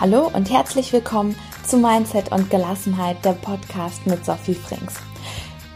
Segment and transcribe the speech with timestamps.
[0.00, 1.34] Hallo und herzlich willkommen
[1.66, 4.94] zu Mindset und Gelassenheit, der Podcast mit Sophie Frings.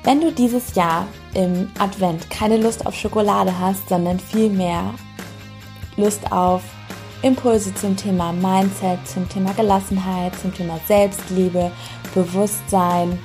[0.04, 4.94] Wenn du dieses Jahr im Advent keine Lust auf Schokolade hast, sondern vielmehr
[5.96, 6.62] Lust auf
[7.22, 11.72] Impulse zum Thema Mindset, zum Thema Gelassenheit, zum Thema Selbstliebe,
[12.14, 13.18] Bewusstsein,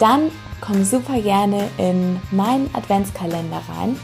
[0.00, 3.96] dann komm super gerne in meinen Adventskalender rein.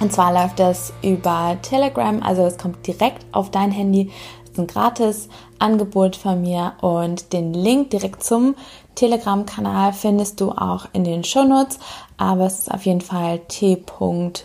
[0.00, 4.10] Und zwar läuft das über Telegram, also es kommt direkt auf dein Handy
[4.50, 5.28] ist ein gratis
[5.58, 8.54] Angebot von mir und den Link direkt zum
[8.94, 11.78] Telegram-Kanal findest du auch in den Shownotes,
[12.16, 14.42] aber es ist auf jeden Fall t.me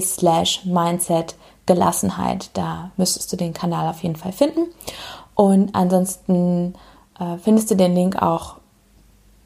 [0.00, 2.50] slash mindset Gelassenheit.
[2.54, 4.66] Da müsstest du den Kanal auf jeden Fall finden.
[5.34, 6.74] Und ansonsten
[7.18, 8.56] äh, findest du den Link auch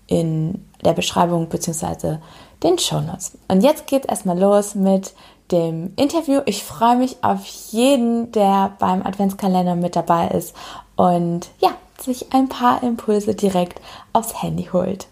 [0.06, 2.18] in der Beschreibung bzw.
[2.62, 3.38] den Shownotes.
[3.48, 5.12] Und jetzt geht es erstmal los mit
[5.54, 6.40] dem Interview.
[6.46, 10.54] Ich freue mich auf jeden, der beim Adventskalender mit dabei ist
[10.96, 13.80] und ja, sich ein paar Impulse direkt
[14.12, 15.06] aufs Handy holt.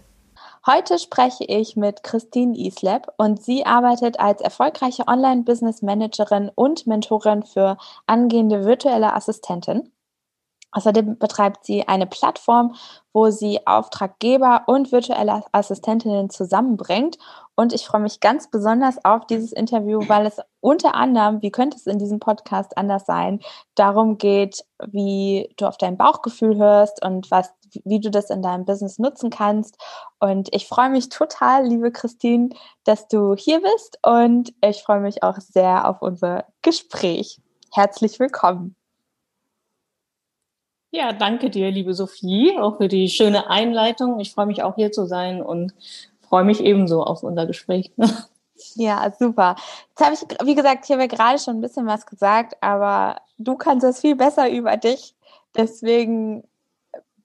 [0.66, 7.76] Heute spreche ich mit Christine Isleb und sie arbeitet als erfolgreiche Online-Business-Managerin und Mentorin für
[8.06, 9.92] angehende virtuelle Assistentin.
[10.72, 12.74] Außerdem betreibt sie eine Plattform,
[13.12, 17.18] wo sie Auftraggeber und virtuelle Assistentinnen zusammenbringt.
[17.54, 21.76] Und ich freue mich ganz besonders auf dieses Interview, weil es unter anderem, wie könnte
[21.76, 23.40] es in diesem Podcast anders sein,
[23.74, 27.52] darum geht, wie du auf dein Bauchgefühl hörst und was,
[27.84, 29.76] wie du das in deinem Business nutzen kannst.
[30.20, 32.48] Und ich freue mich total, liebe Christine,
[32.84, 37.40] dass du hier bist und ich freue mich auch sehr auf unser Gespräch.
[37.72, 38.81] Herzlich willkommen.
[40.94, 44.20] Ja, danke dir, liebe Sophie, auch für die schöne Einleitung.
[44.20, 45.72] Ich freue mich auch hier zu sein und
[46.20, 47.90] freue mich ebenso auf unser Gespräch.
[48.76, 49.56] Ja, super.
[49.88, 53.16] Jetzt habe ich, wie gesagt, ich habe ja gerade schon ein bisschen was gesagt, aber
[53.36, 55.16] du kannst das viel besser über dich.
[55.56, 56.44] Deswegen,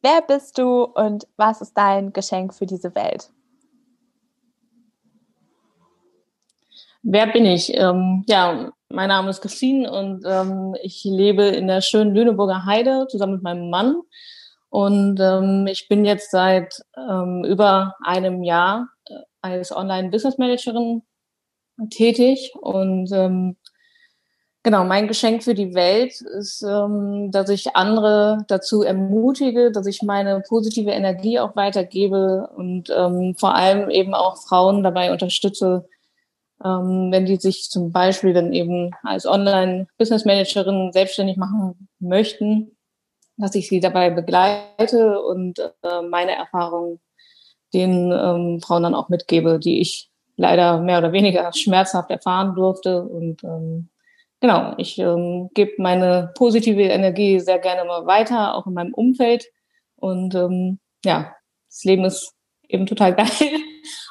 [0.02, 3.30] wer bist du und was ist dein Geschenk für diese Welt?
[7.04, 7.72] Wer bin ich?
[7.78, 13.08] Ähm, ja, mein Name ist Christine und ähm, ich lebe in der schönen Lüneburger Heide
[13.09, 14.02] zusammen mit meinem Mann.
[14.70, 21.03] Und ähm, ich bin jetzt seit ähm, über einem Jahr äh, als Online-Business-Managerin
[21.89, 22.53] tätig.
[22.59, 23.55] Und ähm,
[24.64, 30.02] genau, mein Geschenk für die Welt ist, ähm, dass ich andere dazu ermutige, dass ich
[30.02, 35.87] meine positive Energie auch weitergebe und ähm, vor allem eben auch Frauen dabei unterstütze,
[36.64, 42.78] ähm, wenn die sich zum Beispiel dann eben als Online-Business-Managerin selbstständig machen möchten,
[43.38, 47.00] dass ich sie dabei begleite und äh, meine Erfahrungen
[47.73, 53.04] den ähm, Frauen dann auch mitgebe, die ich leider mehr oder weniger schmerzhaft erfahren durfte.
[53.04, 53.90] Und ähm,
[54.40, 59.46] genau, ich ähm, gebe meine positive Energie sehr gerne mal weiter, auch in meinem Umfeld.
[59.96, 61.36] Und ähm, ja,
[61.70, 62.34] das Leben ist
[62.67, 63.28] eben total geil.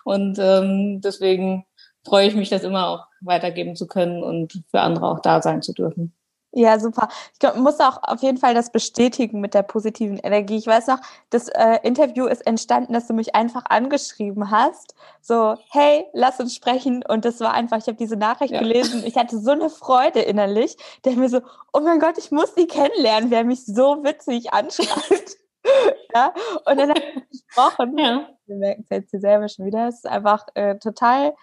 [0.04, 1.64] Und ähm, deswegen
[2.06, 5.62] freue ich mich, das immer auch weitergeben zu können und für andere auch da sein
[5.62, 6.14] zu dürfen.
[6.58, 7.08] Ja, super.
[7.34, 10.56] Ich glaub, muss auch auf jeden Fall das bestätigen mit der positiven Energie.
[10.56, 14.94] Ich weiß noch, das äh, Interview ist entstanden, dass du mich einfach angeschrieben hast.
[15.20, 17.04] So, hey, lass uns sprechen.
[17.06, 18.60] Und das war einfach, ich habe diese Nachricht ja.
[18.60, 19.04] gelesen.
[19.04, 21.42] Ich hatte so eine Freude innerlich, der mir so,
[21.74, 25.36] oh mein Gott, ich muss sie kennenlernen, wer mich so witzig anschreibt.
[26.14, 26.32] ja,
[26.64, 27.98] und dann haben wir gesprochen.
[27.98, 28.28] Ja.
[28.46, 29.88] Wir merken es jetzt hier selber schon wieder.
[29.88, 31.34] Es ist einfach äh, total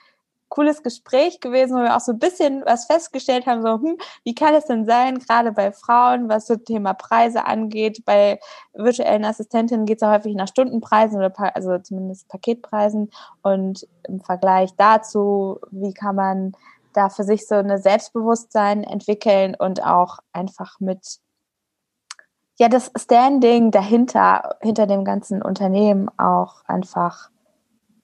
[0.53, 4.35] cooles Gespräch gewesen, wo wir auch so ein bisschen was festgestellt haben, so, hm, wie
[4.35, 8.39] kann es denn sein, gerade bei Frauen, was so Thema Preise angeht, bei
[8.73, 13.09] virtuellen Assistentinnen geht es ja häufig nach Stundenpreisen oder also zumindest Paketpreisen
[13.41, 16.51] und im Vergleich dazu, wie kann man
[16.93, 21.17] da für sich so eine Selbstbewusstsein entwickeln und auch einfach mit
[22.59, 27.31] ja, das Standing dahinter, hinter dem ganzen Unternehmen auch einfach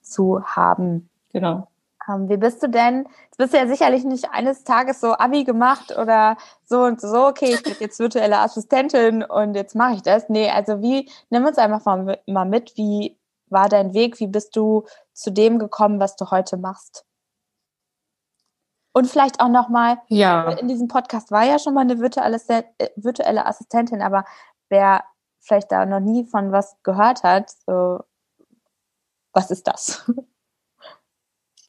[0.02, 1.08] zu haben.
[1.32, 1.69] Genau.
[2.10, 3.06] Ähm, wie bist du denn?
[3.24, 7.26] Jetzt bist du ja sicherlich nicht eines Tages so Abi gemacht oder so und so,
[7.26, 10.28] okay, ich bin jetzt virtuelle Assistentin und jetzt mache ich das.
[10.28, 14.20] Nee, also wie, nimm uns einfach mal mit, wie war dein Weg?
[14.20, 17.04] Wie bist du zu dem gekommen, was du heute machst?
[18.92, 20.50] Und vielleicht auch nochmal, ja.
[20.50, 24.24] in diesem Podcast war ja schon mal eine virtuelle, äh, virtuelle Assistentin, aber
[24.68, 25.04] wer
[25.38, 28.00] vielleicht da noch nie von was gehört hat, so,
[29.32, 30.10] was ist das?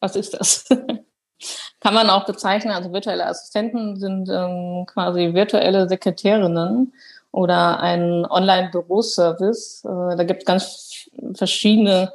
[0.02, 0.66] was ist das?
[1.80, 6.94] Kann man auch bezeichnen, also virtuelle Assistenten sind ähm, quasi virtuelle Sekretärinnen
[7.32, 9.86] oder ein Online-Büroservice.
[9.86, 12.12] Äh, da gibt es ganz verschiedene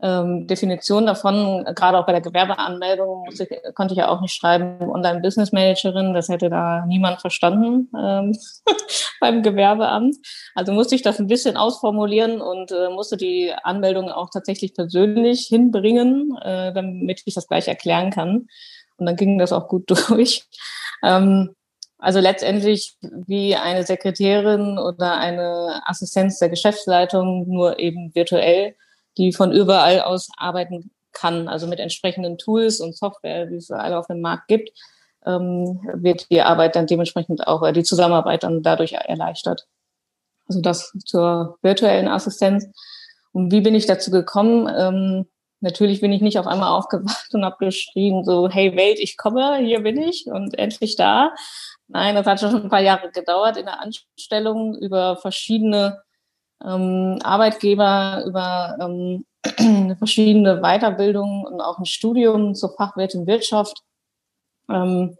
[0.00, 4.80] ähm, Definition davon, gerade auch bei der Gewerbeanmeldung ich, konnte ich ja auch nicht schreiben,
[4.80, 8.36] Online-Business-Managerin, das hätte da niemand verstanden ähm,
[9.20, 10.16] beim Gewerbeamt.
[10.54, 15.46] Also musste ich das ein bisschen ausformulieren und äh, musste die Anmeldung auch tatsächlich persönlich
[15.48, 18.46] hinbringen, äh, damit ich das gleich erklären kann.
[18.98, 20.44] Und dann ging das auch gut durch.
[21.02, 21.54] Ähm,
[21.98, 28.76] also letztendlich wie eine Sekretärin oder eine Assistenz der Geschäftsleitung, nur eben virtuell
[29.16, 33.98] die von überall aus arbeiten kann, also mit entsprechenden Tools und Software, die es alle
[33.98, 34.70] auf dem Markt gibt,
[35.26, 39.66] ähm, wird die Arbeit dann dementsprechend auch, äh, die Zusammenarbeit dann dadurch erleichtert.
[40.46, 42.66] Also das zur virtuellen Assistenz.
[43.32, 44.72] Und wie bin ich dazu gekommen?
[44.74, 45.26] Ähm,
[45.60, 49.58] natürlich bin ich nicht auf einmal aufgewacht und habe geschrien, so, hey Welt, ich komme,
[49.58, 51.34] hier bin ich und endlich da.
[51.88, 56.02] Nein, das hat schon ein paar Jahre gedauert in der Anstellung über verschiedene
[56.64, 59.24] ähm, Arbeitgeber über ähm,
[59.98, 63.82] verschiedene Weiterbildungen und auch ein Studium zur Fachwirtin Wirtschaft,
[64.70, 65.16] ähm,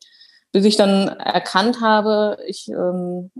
[0.52, 3.30] bis ich dann erkannt habe, ich ähm,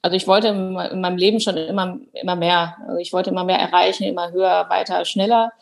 [0.00, 2.76] also ich wollte in meinem Leben schon immer immer mehr.
[2.86, 5.52] Also ich wollte immer mehr erreichen, immer höher, weiter, schneller.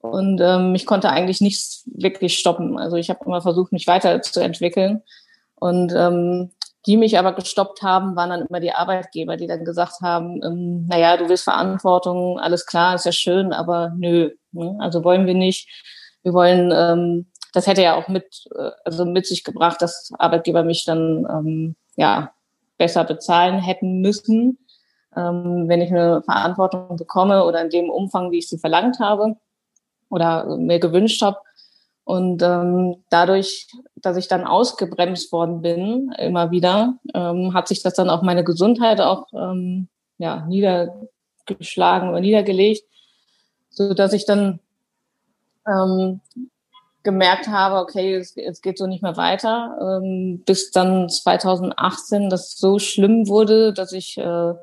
[0.00, 2.78] Und ähm, ich konnte eigentlich nichts wirklich stoppen.
[2.78, 5.02] Also ich habe immer versucht, mich weiterzuentwickeln.
[5.56, 6.50] Und ähm,
[6.86, 10.86] die mich aber gestoppt haben, waren dann immer die Arbeitgeber, die dann gesagt haben, ähm,
[10.86, 14.76] naja, du willst Verantwortung, alles klar, ist ja schön, aber nö, ne?
[14.80, 15.68] also wollen wir nicht.
[16.22, 20.64] Wir wollen, ähm, das hätte ja auch mit, äh, also mit sich gebracht, dass Arbeitgeber
[20.64, 22.32] mich dann ähm, ja
[22.78, 24.58] besser bezahlen hätten müssen,
[25.16, 29.36] ähm, wenn ich eine Verantwortung bekomme oder in dem Umfang, wie ich sie verlangt habe
[30.08, 31.38] oder mir gewünscht habe.
[32.04, 37.94] Und ähm, dadurch, dass ich dann ausgebremst worden bin, immer wieder, ähm, hat sich das
[37.94, 39.88] dann auch meine Gesundheit auch ähm,
[40.18, 42.84] ja, niedergeschlagen oder niedergelegt,
[43.70, 44.58] so dass ich dann
[45.66, 46.20] ähm,
[47.04, 52.56] gemerkt habe, okay, es, es geht so nicht mehr weiter, ähm, bis dann 2018 das
[52.56, 54.54] so schlimm wurde, dass ich äh,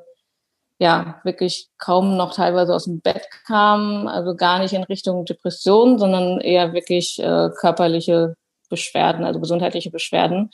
[0.79, 5.99] ja, wirklich kaum noch teilweise aus dem Bett kam, also gar nicht in Richtung Depression,
[5.99, 8.35] sondern eher wirklich äh, körperliche
[8.69, 10.51] Beschwerden, also gesundheitliche Beschwerden.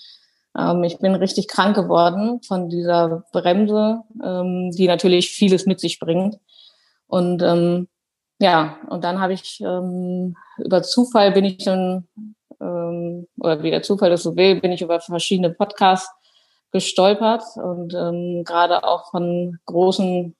[0.57, 5.99] Ähm, ich bin richtig krank geworden von dieser Bremse, ähm, die natürlich vieles mit sich
[5.99, 6.39] bringt.
[7.05, 7.87] Und ähm,
[8.39, 12.07] ja, und dann habe ich ähm, über Zufall bin ich dann,
[12.59, 16.09] ähm, oder wie der Zufall das so will, bin ich über verschiedene Podcasts
[16.75, 20.35] gestolpert und ähm, gerade auch von großen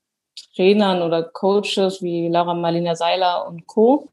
[0.54, 4.10] Trainern oder Coaches wie Laura Marlina Seiler und Co.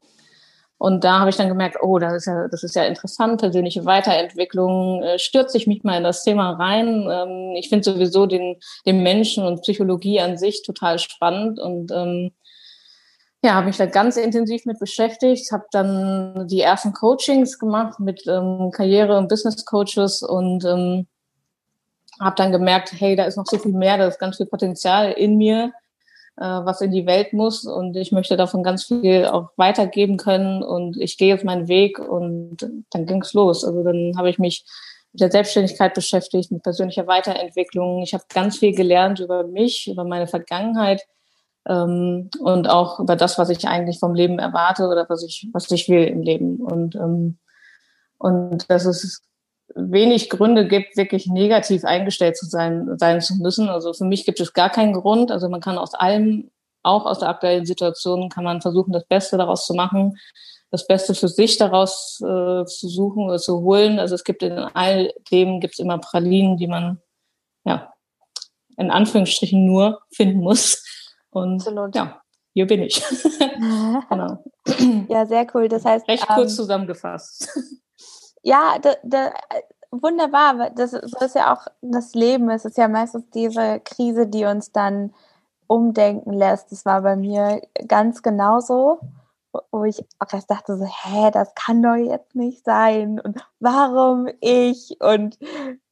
[0.77, 3.83] Und da habe ich dann gemerkt, oh, das ist ja, das ist ja interessant, persönliche
[3.83, 7.09] Weiterentwicklung, äh, stürze ich mich mal in das Thema rein.
[7.11, 8.55] Ähm, ich finde sowieso den,
[8.85, 12.31] den Menschen und Psychologie an sich total spannend und ähm,
[13.43, 18.25] ja, habe mich da ganz intensiv mit beschäftigt, habe dann die ersten Coachings gemacht mit
[18.27, 21.07] ähm, Karriere- und Business-Coaches und ähm,
[22.19, 25.11] habe dann gemerkt, hey, da ist noch so viel mehr, da ist ganz viel Potenzial
[25.11, 25.73] in mir,
[26.37, 30.63] äh, was in die Welt muss und ich möchte davon ganz viel auch weitergeben können
[30.63, 32.57] und ich gehe jetzt meinen Weg und
[32.91, 33.63] dann ging es los.
[33.63, 34.65] Also dann habe ich mich
[35.11, 38.01] mit der Selbstständigkeit beschäftigt, mit persönlicher Weiterentwicklung.
[38.01, 41.03] Ich habe ganz viel gelernt über mich, über meine Vergangenheit
[41.67, 45.69] ähm, und auch über das, was ich eigentlich vom Leben erwarte oder was ich, was
[45.71, 46.57] ich will im Leben.
[46.57, 47.37] Und, ähm,
[48.17, 49.21] und das ist
[49.75, 53.69] wenig Gründe gibt, wirklich negativ eingestellt zu sein, sein zu müssen.
[53.69, 55.31] Also für mich gibt es gar keinen Grund.
[55.31, 56.51] Also man kann aus allem,
[56.83, 60.17] auch aus der aktuellen Situation, kann man versuchen, das Beste daraus zu machen,
[60.69, 63.99] das Beste für sich daraus äh, zu suchen oder zu holen.
[63.99, 66.99] Also es gibt in all dem gibt es immer Pralinen, die man
[67.63, 67.93] ja
[68.77, 70.83] in Anführungsstrichen nur finden muss.
[71.29, 71.95] Und Absolut.
[71.95, 72.21] ja,
[72.53, 73.03] hier bin ich.
[74.09, 74.43] genau.
[75.09, 75.67] Ja, sehr cool.
[75.67, 77.49] Das heißt, recht kurz ähm, zusammengefasst.
[78.43, 79.33] Ja, da, da,
[79.91, 80.69] wunderbar.
[80.71, 82.49] Das, so ist ja auch das Leben.
[82.49, 85.13] Es ist ja meistens diese Krise, die uns dann
[85.67, 86.71] umdenken lässt.
[86.71, 88.99] Das war bei mir ganz genauso,
[89.71, 94.27] wo ich auch erst dachte so, hä, das kann doch jetzt nicht sein und warum
[94.41, 95.39] ich und,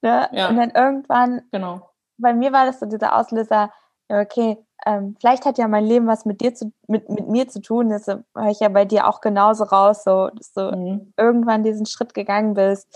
[0.01, 0.29] ne?
[0.31, 0.49] Ja.
[0.49, 1.89] und dann irgendwann, genau.
[2.17, 3.71] bei mir war das so dieser Auslöser,
[4.19, 7.61] okay, ähm, vielleicht hat ja mein Leben was mit dir zu, mit, mit mir zu
[7.61, 7.89] tun.
[7.89, 11.13] Das höre ich ja bei dir auch genauso raus, so, dass du mhm.
[11.17, 12.87] irgendwann diesen Schritt gegangen bist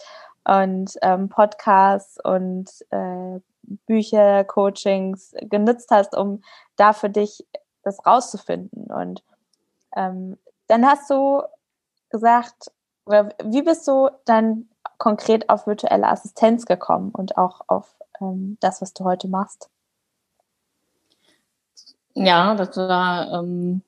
[0.46, 3.40] und ähm, Podcasts und äh,
[3.88, 6.42] Bücher, Coachings genutzt hast, um
[6.76, 7.46] da für dich
[7.84, 8.86] das rauszufinden.
[8.92, 9.24] Und
[9.96, 11.42] ähm, dann hast du
[12.10, 12.72] gesagt,
[13.06, 18.94] wie bist du dann konkret auf virtuelle Assistenz gekommen und auch auf ähm, das, was
[18.94, 19.70] du heute machst?
[22.16, 23.82] Ja, das war, ähm,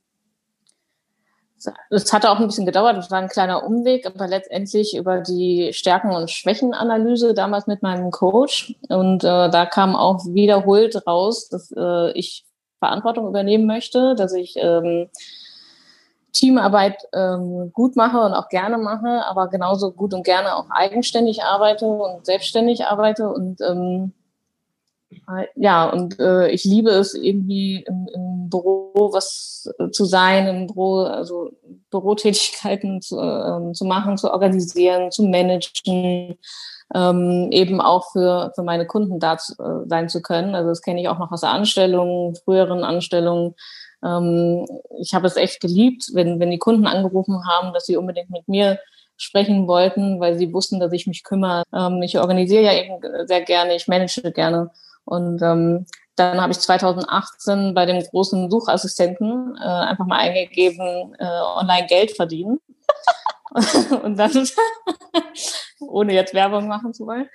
[1.89, 5.71] es hatte auch ein bisschen gedauert, es war ein kleiner Umweg, aber letztendlich über die
[5.73, 8.75] Stärken- und Schwächenanalyse damals mit meinem Coach.
[8.89, 12.45] Und äh, da kam auch wiederholt raus, dass äh, ich
[12.79, 15.09] Verantwortung übernehmen möchte, dass ich ähm,
[16.31, 21.43] Teamarbeit ähm, gut mache und auch gerne mache, aber genauso gut und gerne auch eigenständig
[21.43, 24.13] arbeite und selbstständig arbeite und ähm,
[25.55, 30.67] ja, und äh, ich liebe es irgendwie im, im Büro was äh, zu sein, im
[30.67, 31.51] Büro, also
[31.91, 36.37] Bürotätigkeiten zu, äh, zu machen, zu organisieren, zu managen,
[36.93, 40.55] ähm, eben auch für, für meine Kunden da zu, äh, sein zu können.
[40.55, 43.55] Also das kenne ich auch noch aus der Anstellung, früheren Anstellungen.
[44.03, 44.65] Ähm,
[44.99, 48.47] ich habe es echt geliebt, wenn, wenn die Kunden angerufen haben, dass sie unbedingt mit
[48.47, 48.79] mir
[49.17, 51.63] sprechen wollten, weil sie wussten, dass ich mich kümmere.
[51.73, 54.71] Ähm, ich organisiere ja eben sehr gerne, ich manage gerne.
[55.07, 55.85] Und ähm,
[56.17, 62.11] dann habe ich 2018 bei dem großen Suchassistenten äh, einfach mal eingegeben, äh, online Geld
[62.15, 62.59] verdienen.
[64.03, 64.31] und dann,
[65.79, 67.29] ohne jetzt Werbung machen zu wollen.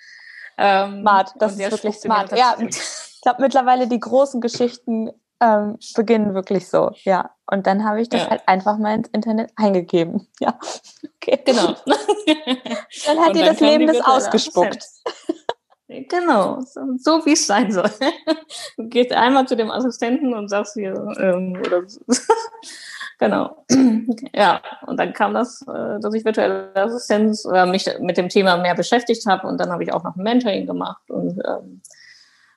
[0.58, 2.36] Ähm, smart, das ist wirklich smart.
[2.36, 5.10] Ja, ich glaube mittlerweile die großen Geschichten
[5.40, 7.30] ähm, beginnen wirklich so, ja.
[7.50, 8.30] Und dann habe ich das ja.
[8.30, 10.28] halt einfach mal ins Internet eingegeben.
[10.40, 10.58] Ja.
[11.16, 11.40] Okay.
[11.46, 11.74] Genau.
[13.06, 14.84] dann hat dir das Leben das ausgespuckt.
[16.08, 17.90] Genau, so, wie es sein soll.
[18.76, 22.00] Du gehst einmal zu dem Assistenten und sagst hier, ähm, oder so.
[23.18, 23.64] genau.
[24.34, 28.56] Ja, und dann kam das, äh, dass ich virtuelle Assistenz äh, mich mit dem Thema
[28.56, 31.82] mehr beschäftigt habe und dann habe ich auch noch Mentoring gemacht und ähm,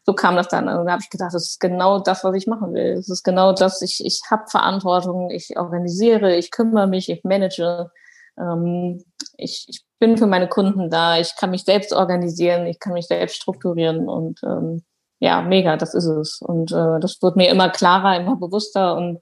[0.05, 0.67] so kam das dann.
[0.67, 2.93] Und dann habe ich gedacht, das ist genau das, was ich machen will.
[2.93, 7.91] Es ist genau das, ich, ich habe Verantwortung, ich organisiere, ich kümmere mich, ich manage.
[8.37, 9.03] Ähm,
[9.37, 13.07] ich, ich bin für meine Kunden da, ich kann mich selbst organisieren, ich kann mich
[13.07, 14.83] selbst strukturieren und ähm,
[15.17, 16.41] ja, mega, das ist es.
[16.41, 19.19] Und äh, das wird mir immer klarer, immer bewusster und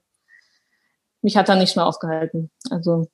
[1.22, 2.50] mich hat da nicht mehr aufgehalten.
[2.70, 3.06] Also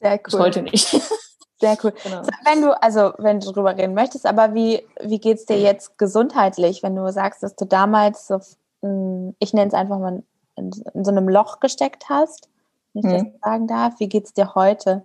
[0.00, 0.20] Sehr cool.
[0.24, 0.88] bis heute nicht.
[1.60, 1.92] Sehr cool.
[2.02, 2.22] Genau.
[2.44, 6.82] Wenn du, also wenn du drüber reden möchtest, aber wie, wie geht's dir jetzt gesundheitlich,
[6.82, 8.40] wenn du sagst, dass du damals so,
[8.80, 10.22] hm, ich nenne es einfach mal,
[10.56, 12.48] in, in, so einem Loch gesteckt hast,
[12.94, 13.32] wenn ich hm.
[13.32, 15.02] das sagen darf, wie geht's dir heute?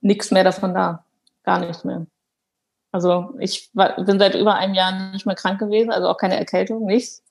[0.00, 1.04] Nichts mehr davon da.
[1.44, 2.06] Gar nichts mehr.
[2.92, 6.36] Also ich war, bin seit über einem Jahr nicht mehr krank gewesen, also auch keine
[6.36, 7.22] Erkältung, nichts.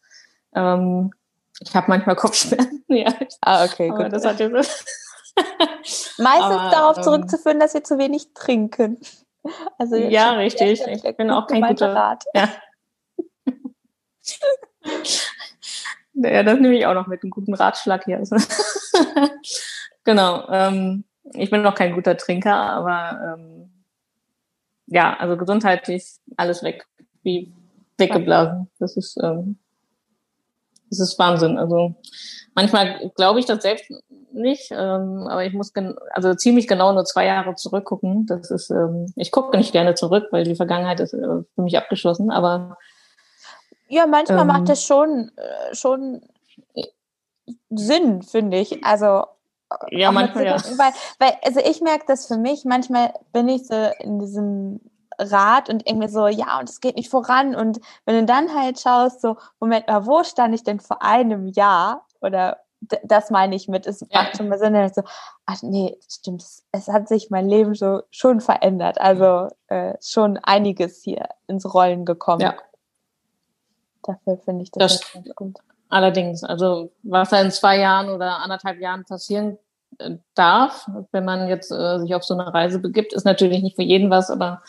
[0.56, 1.12] Ähm,
[1.60, 2.84] ich habe manchmal Kopfschmerzen.
[2.88, 3.14] ja.
[3.42, 4.12] Ah, okay, gut.
[4.12, 4.54] Das hat jetzt
[6.18, 9.00] Meistens Aber, darauf ähm, zurückzuführen, dass wir zu wenig trinken.
[9.78, 10.82] Also ja, richtig.
[10.86, 12.26] Ich bin auch kein guter Rat.
[12.36, 12.50] Ja.
[16.14, 18.22] ja, das nehme ich auch noch mit einem guten Ratschlag hier.
[20.04, 20.46] genau.
[20.50, 23.72] Ähm, ich bin noch kein guter Trinker, aber ähm,
[24.88, 26.06] ja, also gesundheitlich
[26.38, 26.86] alles weg,
[27.24, 27.54] wie
[27.98, 28.70] weggeblasen.
[28.80, 29.58] Das ist, ähm,
[30.90, 31.58] das ist Wahnsinn.
[31.58, 31.96] Also
[32.56, 33.92] manchmal glaube ich das selbst
[34.32, 35.72] nicht, ähm, aber ich muss
[36.12, 38.26] also ziemlich genau nur zwei Jahre zurückgucken.
[38.26, 41.78] Das ist, ähm, ich gucke nicht gerne zurück, weil die Vergangenheit ist äh, für mich
[41.78, 42.32] abgeschlossen.
[42.32, 42.78] Aber
[43.88, 46.22] ja, manchmal ähm, macht das schon äh, schon
[47.70, 48.84] Sinn, finde ich.
[48.84, 49.26] Also
[49.92, 50.58] ja, manchmal ja.
[50.78, 54.82] Weil, weil, also ich merke das für mich, manchmal bin ich so in diesem
[55.20, 57.56] Rad und irgendwie so, ja, und es geht nicht voran.
[57.56, 61.48] Und wenn du dann halt schaust, so, Moment mal, wo stand ich denn vor einem
[61.48, 62.06] Jahr?
[62.22, 62.60] Oder
[63.04, 65.04] das meine ich mit, es macht schon mal Sinn, dann so,
[65.46, 69.00] ach nee, stimmt, es hat sich mein Leben so schon verändert.
[69.02, 72.42] Also äh, schon einiges hier ins Rollen gekommen.
[72.42, 72.56] Ja.
[74.04, 75.60] Dafür finde ich das, das ganz gut.
[75.90, 79.58] Allerdings, also was da in zwei Jahren oder anderthalb Jahren passieren
[79.98, 83.76] äh, darf, wenn man jetzt äh, sich auf so eine Reise begibt, ist natürlich nicht
[83.76, 84.62] für jeden was, aber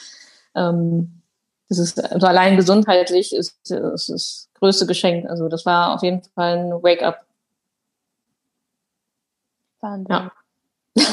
[0.55, 1.21] ähm,
[1.69, 5.29] das ist also allein gesundheitlich ist, ist das größte Geschenk.
[5.29, 7.25] Also das war auf jeden Fall ein Wake-up.
[9.81, 10.07] Wahnsinn.
[10.09, 10.33] Ja.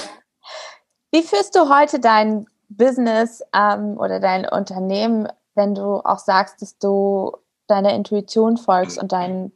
[1.11, 6.77] Wie führst du heute dein Business ähm, oder dein Unternehmen, wenn du auch sagst, dass
[6.77, 7.37] du
[7.67, 9.51] deiner Intuition folgst und dein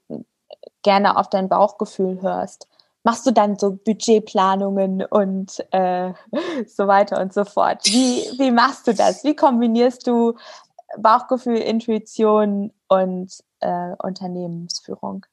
[0.84, 2.68] gerne auf dein Bauchgefühl hörst.
[3.04, 6.14] Machst du dann so Budgetplanungen und äh,
[6.68, 7.86] so weiter und so fort?
[7.86, 9.24] Wie, wie machst du das?
[9.24, 10.38] Wie kombinierst du
[10.98, 15.26] Bauchgefühl, Intuition und äh, Unternehmensführung?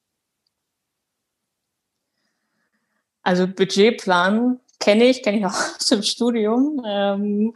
[3.23, 7.55] Also Budgetplan kenne ich, kenne ich auch aus dem Studium, ähm,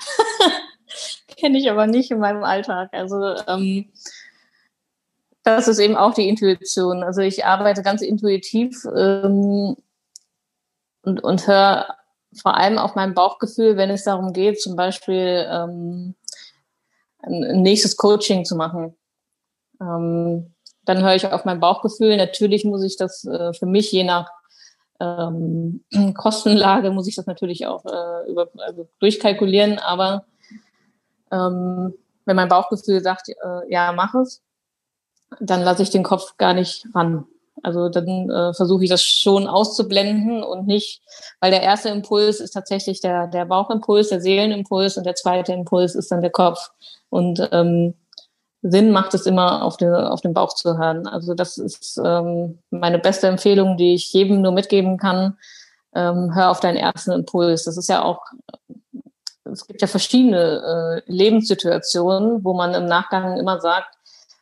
[1.39, 2.91] kenne ich aber nicht in meinem Alltag.
[2.93, 3.91] Also ähm,
[5.43, 7.03] das ist eben auch die Intuition.
[7.03, 9.77] Also ich arbeite ganz intuitiv ähm,
[11.03, 11.97] und, und höre
[12.41, 16.15] vor allem auf mein Bauchgefühl, wenn es darum geht, zum Beispiel ähm,
[17.23, 18.97] ein nächstes Coaching zu machen.
[19.81, 22.17] Ähm, dann höre ich auf mein Bauchgefühl.
[22.17, 24.31] Natürlich muss ich das äh, für mich je nach
[25.01, 25.85] ähm,
[26.15, 30.25] Kostenlage muss ich das natürlich auch äh, über, also durchkalkulieren, aber
[31.31, 31.95] ähm,
[32.25, 33.35] wenn mein Bauchgefühl sagt, äh,
[33.69, 34.43] ja, mach es,
[35.41, 37.27] dann lasse ich den Kopf gar nicht ran.
[37.63, 41.03] Also dann äh, versuche ich das schon auszublenden und nicht,
[41.41, 45.95] weil der erste Impuls ist tatsächlich der, der Bauchimpuls, der Seelenimpuls und der zweite Impuls
[45.95, 46.71] ist dann der Kopf.
[47.09, 47.95] Und ähm,
[48.63, 51.07] Sinn macht es immer, auf den, auf den Bauch zu hören.
[51.07, 55.37] Also das ist ähm, meine beste Empfehlung, die ich jedem nur mitgeben kann.
[55.95, 57.65] Ähm, hör auf deinen ersten Impuls.
[57.65, 58.23] Das ist ja auch,
[59.45, 63.95] es gibt ja verschiedene äh, Lebenssituationen, wo man im Nachgang immer sagt,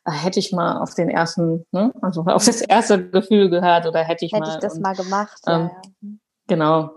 [0.05, 4.25] hätte ich mal auf den ersten, ne, also auf das erste Gefühl gehört oder hätte
[4.25, 4.49] ich hätte mal.
[4.49, 5.71] Hätte ich das und, mal gemacht, ähm,
[6.03, 6.09] ja.
[6.47, 6.91] Genau.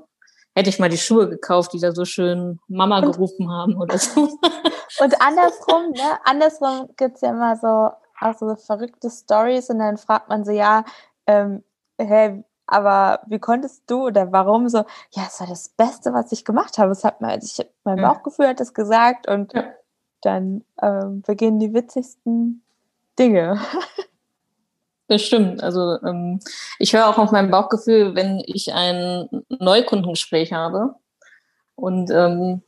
[0.55, 3.97] Hätte ich mal die Schuhe gekauft, die da so schön Mama und, gerufen haben oder
[3.97, 4.29] so.
[4.99, 6.19] Und andersrum, ne?
[6.23, 7.89] Andersrum gibt's ja immer so
[8.21, 10.85] auch so verrückte Stories und dann fragt man so, ja,
[11.27, 11.63] ähm,
[11.97, 14.79] hey, aber wie konntest du oder warum so,
[15.11, 16.91] ja, es war das Beste, was ich gemacht habe.
[16.91, 19.65] Es hat mir, also ich, mein Bauchgefühl hat es gesagt und ja.
[20.21, 22.62] dann ähm, beginnen die witzigsten
[23.17, 23.59] Dinge.
[25.07, 25.61] Das stimmt.
[25.61, 26.39] Also ähm,
[26.79, 30.95] ich höre auch auf mein Bauchgefühl, wenn ich ein Neukundengespräch habe.
[31.75, 32.61] Und ähm,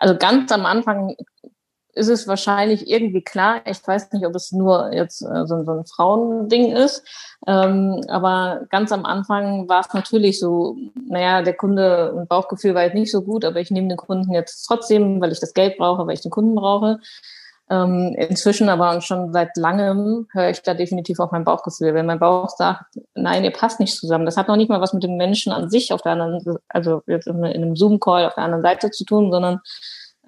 [0.00, 1.16] also ganz am Anfang
[1.96, 3.62] ist es wahrscheinlich irgendwie klar.
[3.64, 7.02] Ich weiß nicht, ob es nur jetzt äh, so, so, ein Frauending ist.
[7.46, 10.76] Ähm, aber ganz am Anfang war es natürlich so,
[11.08, 14.32] naja, der Kunde und Bauchgefühl war jetzt nicht so gut, aber ich nehme den Kunden
[14.32, 17.00] jetzt trotzdem, weil ich das Geld brauche, weil ich den Kunden brauche.
[17.68, 21.94] Ähm, inzwischen aber und schon seit langem höre ich da definitiv auf mein Bauchgefühl.
[21.94, 24.92] Wenn mein Bauch sagt, nein, ihr passt nicht zusammen, das hat noch nicht mal was
[24.92, 28.44] mit dem Menschen an sich auf der anderen, also jetzt in einem Zoom-Call auf der
[28.44, 29.60] anderen Seite zu tun, sondern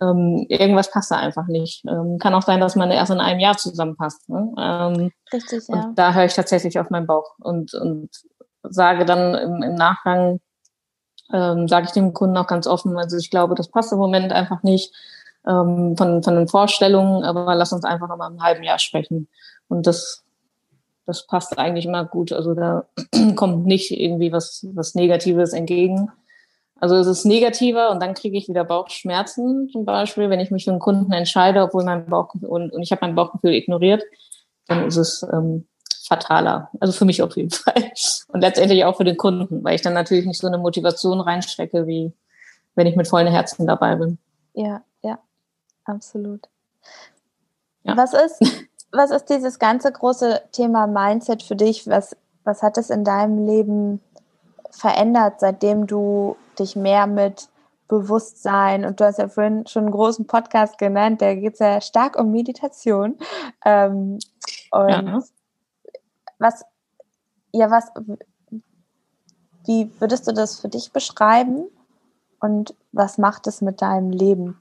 [0.00, 1.85] ähm, irgendwas passt da einfach nicht.
[1.87, 4.28] Ähm, kann auch sein, dass man erst in einem Jahr zusammenpasst.
[4.28, 4.52] Ne?
[4.59, 5.75] Ähm, Richtig, ja.
[5.75, 8.11] Und da höre ich tatsächlich auf meinen Bauch und, und
[8.62, 10.40] sage dann im, im Nachgang,
[11.33, 14.33] ähm, sage ich dem Kunden auch ganz offen, also ich glaube, das passt im Moment
[14.33, 14.92] einfach nicht
[15.48, 19.28] ähm, von, von den Vorstellungen, aber lass uns einfach noch mal im halben Jahr sprechen.
[19.68, 20.24] Und das,
[21.06, 22.32] das passt eigentlich immer gut.
[22.32, 22.86] Also da
[23.34, 26.11] kommt nicht irgendwie was, was Negatives entgegen.
[26.80, 30.64] Also es ist negativer und dann kriege ich wieder Bauchschmerzen zum Beispiel, wenn ich mich
[30.64, 34.04] für einen Kunden entscheide, obwohl mein Bauchgefühl und, und ich habe mein Bauchgefühl ignoriert,
[34.68, 35.66] dann ist es ähm,
[36.04, 36.70] fataler.
[36.78, 37.90] Also für mich auf jeden Fall.
[38.28, 41.88] Und letztendlich auch für den Kunden, weil ich dann natürlich nicht so eine Motivation reinstecke,
[41.88, 42.12] wie
[42.76, 44.18] wenn ich mit vollen Herzen dabei bin.
[44.54, 44.82] Ja,
[45.88, 46.48] absolut.
[47.83, 47.96] Ja.
[47.96, 48.40] Was ist,
[48.92, 51.87] was ist dieses ganze große Thema Mindset für dich?
[51.88, 54.01] Was, was hat es in deinem Leben
[54.70, 57.48] verändert, seitdem du dich mehr mit
[57.88, 62.18] Bewusstsein und du hast ja vorhin schon einen großen Podcast genannt, der geht sehr stark
[62.18, 63.18] um Meditation.
[63.64, 64.18] Ähm,
[64.70, 65.22] und ja.
[66.38, 66.64] was,
[67.53, 67.90] ja, was,
[69.64, 71.66] wie würdest du das für dich beschreiben
[72.40, 74.61] und was macht es mit deinem Leben?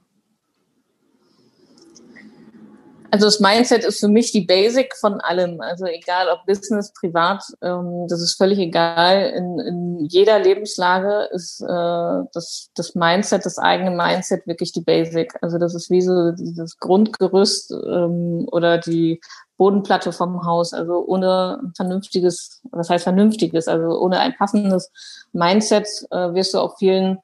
[3.10, 5.62] Also das Mindset ist für mich die Basic von allem.
[5.62, 9.32] Also egal ob Business, privat, ähm, das ist völlig egal.
[9.36, 15.34] In, in jeder Lebenslage ist äh, das, das Mindset, das eigene Mindset wirklich die Basic.
[15.41, 19.22] Also das ist wie so dieses Grundgerüst ähm, oder die
[19.58, 20.74] Bodenplatte vom Haus.
[20.74, 24.91] Also ohne vernünftiges, was heißt vernünftiges, also ohne ein passendes
[25.32, 27.20] Mindset äh, wirst du auf vielen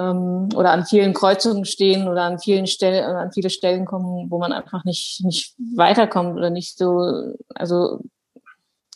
[0.00, 4.30] ähm, oder an vielen Kreuzungen stehen oder an vielen Stellen oder an viele Stellen kommen,
[4.30, 8.00] wo man einfach nicht nicht weiterkommt oder nicht so also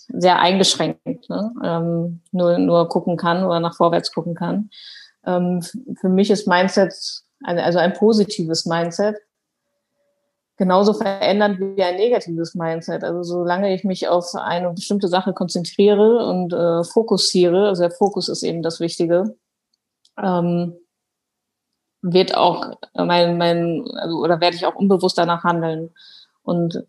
[0.09, 1.53] sehr eingeschränkt ne?
[1.63, 4.71] ähm, nur nur gucken kann oder nach vorwärts gucken kann.
[5.27, 5.63] Ähm,
[6.01, 6.95] für mich ist Mindset
[7.43, 9.17] also ein positives Mindset
[10.57, 13.03] genauso verändern wie ein negatives Mindset.
[13.03, 18.29] Also solange ich mich auf eine bestimmte Sache konzentriere und äh, fokussiere, also der Fokus
[18.29, 19.37] ist eben das Wichtige,
[20.23, 20.77] ähm,
[22.05, 25.91] wird auch mein, mein, also, oder werde ich auch unbewusst danach handeln.
[26.43, 26.85] Und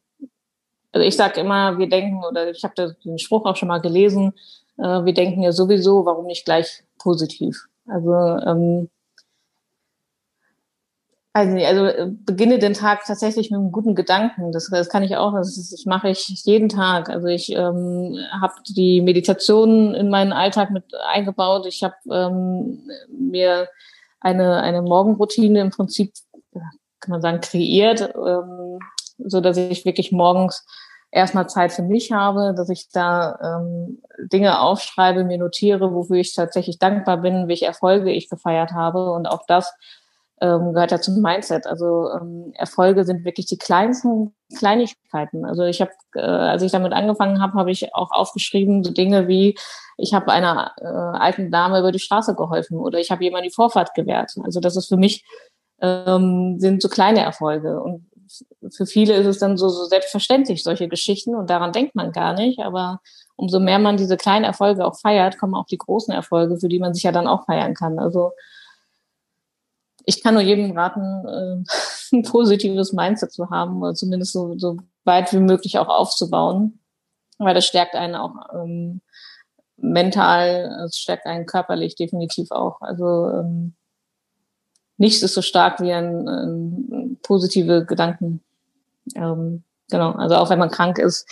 [0.91, 4.33] also ich sage immer, wir denken, oder ich habe den Spruch auch schon mal gelesen,
[4.77, 7.65] äh, wir denken ja sowieso, warum nicht gleich positiv?
[7.87, 8.89] Also, ähm,
[11.31, 14.51] also, also beginne den Tag tatsächlich mit einem guten Gedanken.
[14.51, 17.09] Das, das kann ich auch, das, das mache ich jeden Tag.
[17.09, 21.65] Also ich ähm, habe die Meditation in meinen Alltag mit eingebaut.
[21.67, 23.67] Ich habe ähm, mir
[24.25, 26.11] eine, eine Morgenroutine im Prinzip,
[26.51, 28.79] kann man sagen, kreiert, ähm,
[29.19, 30.65] so dass ich wirklich morgens
[31.11, 36.33] erstmal Zeit für mich habe, dass ich da ähm, Dinge aufschreibe, mir notiere, wofür ich
[36.33, 39.11] tatsächlich dankbar bin, welche Erfolge ich gefeiert habe.
[39.11, 39.71] Und auch das
[40.41, 41.65] ähm, gehört ja zum Mindset.
[41.67, 45.45] Also ähm, Erfolge sind wirklich die kleinsten Kleinigkeiten.
[45.45, 49.27] Also ich habe, äh, als ich damit angefangen habe, habe ich auch aufgeschrieben so Dinge
[49.27, 49.57] wie
[49.97, 53.51] ich habe einer äh, alten Dame über die Straße geholfen oder ich habe jemand die
[53.51, 54.33] Vorfahrt gewährt.
[54.43, 55.23] Also das ist für mich
[55.81, 58.05] ähm, sind so kleine Erfolge und
[58.71, 62.33] für viele ist es dann so, so selbstverständlich solche Geschichten und daran denkt man gar
[62.33, 62.59] nicht.
[62.59, 62.99] Aber
[63.35, 66.79] umso mehr man diese kleinen Erfolge auch feiert, kommen auch die großen Erfolge, für die
[66.79, 67.99] man sich ja dann auch feiern kann.
[67.99, 68.31] Also
[70.05, 71.63] ich kann nur jedem raten, äh,
[72.15, 76.79] ein positives Mindset zu haben oder zumindest so, so weit wie möglich auch aufzubauen,
[77.37, 79.01] weil das stärkt einen auch ähm,
[79.77, 82.81] mental, es stärkt einen körperlich definitiv auch.
[82.81, 83.75] Also ähm,
[84.97, 88.41] nichts ist so stark wie ein, ein positive Gedanken.
[89.15, 91.27] Ähm, genau, also auch wenn man krank ist,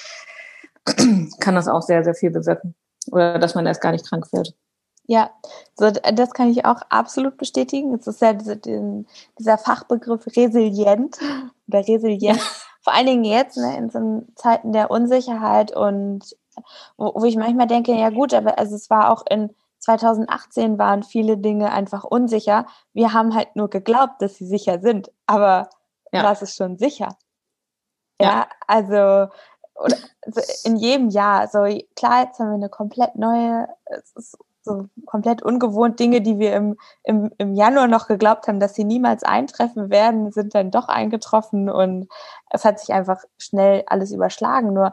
[1.40, 2.76] kann das auch sehr, sehr viel bewirken.
[3.12, 4.54] Oder dass man erst gar nicht krank wird.
[5.06, 5.32] Ja,
[5.76, 7.94] so, das kann ich auch absolut bestätigen.
[7.94, 11.18] Es ist ja diese, dieser Fachbegriff resilient
[11.68, 12.38] oder resilient.
[12.38, 12.44] Ja.
[12.82, 16.36] Vor allen Dingen jetzt ne, in so Zeiten der Unsicherheit und
[16.98, 21.04] wo, wo ich manchmal denke, ja gut, aber also es war auch in 2018 waren
[21.04, 22.66] viele Dinge einfach unsicher.
[22.94, 25.70] Wir haben halt nur geglaubt, dass sie sicher sind, aber
[26.14, 26.24] ja.
[26.24, 27.18] was ist schon sicher?
[28.22, 29.30] Ja, ja also
[29.76, 29.98] oder
[30.64, 31.48] in jedem Jahr.
[31.48, 31.60] So
[31.96, 33.68] klar, jetzt haben wir eine komplett neue,
[34.64, 38.86] so komplett ungewohnt Dinge, die wir im, im, im Januar noch geglaubt haben, dass sie
[38.86, 42.08] niemals eintreffen werden, sind dann doch eingetroffen und
[42.50, 44.74] es hat sich einfach schnell alles überschlagen.
[44.74, 44.92] Nur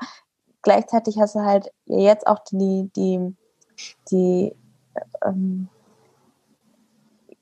[0.63, 3.35] gleichzeitig hast du halt jetzt auch die, die,
[4.11, 4.57] die
[5.25, 5.69] ähm,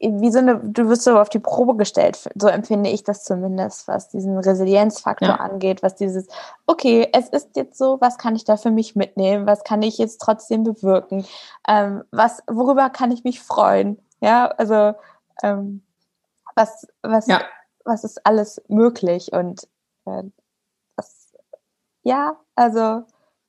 [0.00, 3.88] wie so eine, du wirst so auf die Probe gestellt, so empfinde ich das zumindest,
[3.88, 5.34] was diesen Resilienzfaktor ja.
[5.36, 6.28] angeht, was dieses,
[6.66, 9.98] okay, es ist jetzt so, was kann ich da für mich mitnehmen, was kann ich
[9.98, 11.26] jetzt trotzdem bewirken,
[11.66, 14.94] ähm, was, worüber kann ich mich freuen, ja, also
[15.42, 15.82] ähm,
[16.54, 17.40] was, was, ja.
[17.84, 19.66] was ist alles möglich und
[20.06, 20.22] äh,
[20.96, 21.32] das,
[22.04, 23.02] ja, also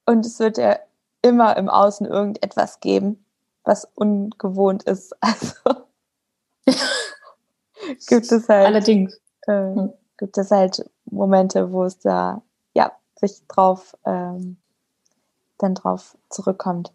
[0.08, 0.80] und es wird ja
[1.22, 3.24] immer im Außen irgendetwas geben,
[3.64, 5.88] was ungewohnt ist, also
[8.08, 8.67] gibt es halt.
[8.67, 9.19] Allerdings.
[9.48, 9.93] Äh, hm.
[10.17, 12.41] Gibt es halt Momente, wo es da,
[12.74, 14.58] ja, sich drauf, ähm,
[15.58, 16.91] dann drauf zurückkommt.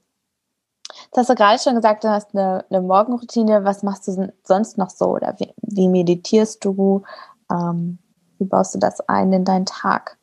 [1.06, 3.64] Jetzt hast du gerade schon gesagt, du hast eine, eine Morgenroutine.
[3.64, 5.06] Was machst du sonst noch so?
[5.06, 7.02] Oder wie, wie meditierst du?
[7.50, 7.98] Ähm,
[8.38, 10.18] wie baust du das ein in deinen Tag?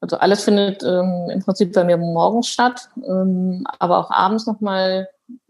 [0.00, 5.08] Also alles findet ähm, im Prinzip bei mir morgens statt, ähm, aber auch abends nochmal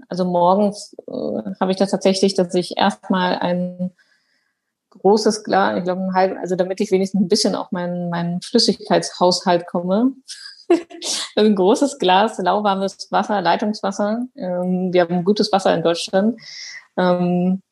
[0.09, 3.93] also morgens äh, habe ich das tatsächlich, dass ich erstmal ein
[4.91, 10.13] großes Glas, ich glaube also damit ich wenigstens ein bisschen auf meinen, meinen Flüssigkeitshaushalt komme.
[11.37, 14.27] ein großes Glas lauwarmes Wasser, Leitungswasser.
[14.37, 16.41] Ähm, wir haben gutes Wasser in Deutschland.
[16.97, 17.63] Ähm,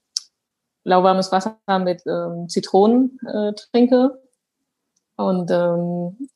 [0.85, 4.19] lauwarmes Wasser mit ähm, Zitronen äh, trinke.
[5.17, 6.29] Und ähm,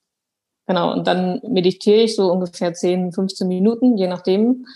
[0.67, 4.67] genau, und dann meditiere ich so ungefähr 10, 15 Minuten, je nachdem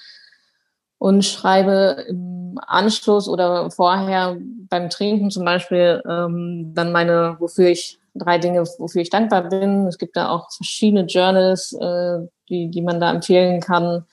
[0.98, 4.36] und schreibe im Anschluss oder vorher
[4.68, 9.86] beim Trinken zum Beispiel ähm, dann meine, wofür ich drei Dinge, wofür ich dankbar bin.
[9.86, 14.04] Es gibt da auch verschiedene Journals, äh, die, die man da empfehlen kann.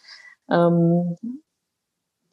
[0.49, 1.17] Ähm,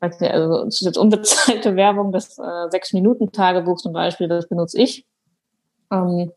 [0.00, 5.06] also es ist jetzt unbezahlte Werbung, das äh, Sechs-Minuten-Tagebuch zum Beispiel, das benutze ich.
[5.90, 6.32] Ähm,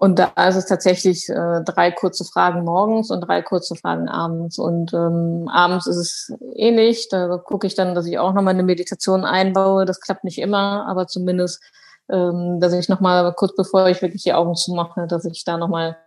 [0.00, 4.58] und da ist es tatsächlich äh, drei kurze Fragen morgens und drei kurze Fragen abends.
[4.58, 7.10] Und ähm, abends ist es ähnlich.
[7.10, 9.84] Da gucke ich dann, dass ich auch nochmal eine Meditation einbaue.
[9.84, 11.62] Das klappt nicht immer, aber zumindest,
[12.08, 15.98] ähm, dass ich nochmal kurz bevor ich wirklich die Augen zumache, dass ich da nochmal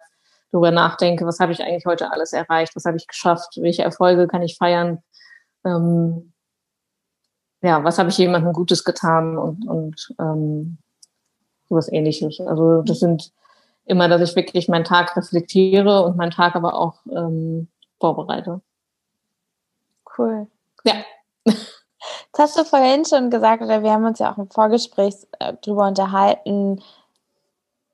[0.52, 4.26] drüber nachdenke, was habe ich eigentlich heute alles erreicht, was habe ich geschafft, welche Erfolge
[4.26, 5.04] kann ich feiern.
[5.66, 6.34] Ähm,
[7.62, 10.80] ja, was habe ich jemandem Gutes getan und, und ähm,
[11.70, 12.42] sowas ähnliches.
[12.42, 13.32] Also das sind
[13.86, 17.68] immer, dass ich wirklich meinen Tag reflektiere und meinen Tag aber auch ähm,
[18.00, 18.62] vorbereite.
[20.18, 20.48] Cool.
[20.84, 20.96] Ja.
[22.36, 25.54] Das hast du vorhin schon gesagt, oder wir haben uns ja auch im Vorgespräch äh,
[25.62, 26.82] drüber unterhalten.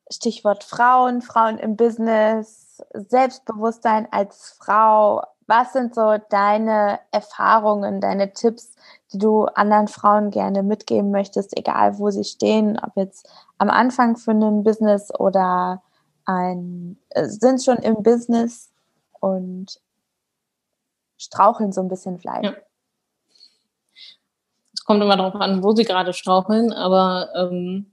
[0.10, 5.24] Stichwort Frauen, Frauen im Business, Selbstbewusstsein als Frau.
[5.46, 8.76] Was sind so deine Erfahrungen, deine Tipps,
[9.14, 14.18] die du anderen Frauen gerne mitgeben möchtest, egal wo sie stehen, ob jetzt am Anfang
[14.18, 15.82] für ein Business oder
[16.26, 18.72] ein, äh, sind schon im Business
[19.20, 19.80] und
[21.18, 22.46] straucheln so ein bisschen vielleicht.
[22.46, 22.54] Ja.
[24.74, 27.92] Es kommt immer darauf an, wo sie gerade straucheln, aber ähm,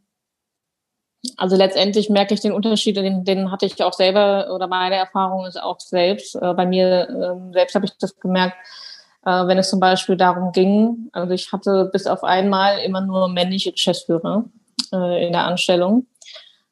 [1.37, 5.47] also letztendlich merke ich den Unterschied, den, den hatte ich auch selber oder meine Erfahrung
[5.47, 6.37] ist auch selbst.
[6.37, 8.57] Äh, bei mir ähm, selbst habe ich das gemerkt,
[9.27, 13.29] äh, wenn es zum Beispiel darum ging, also ich hatte bis auf einmal immer nur
[13.29, 14.45] männliche Geschäftsführer
[14.93, 16.07] äh, in der Anstellung.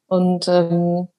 [0.07, 1.09] Und ähm,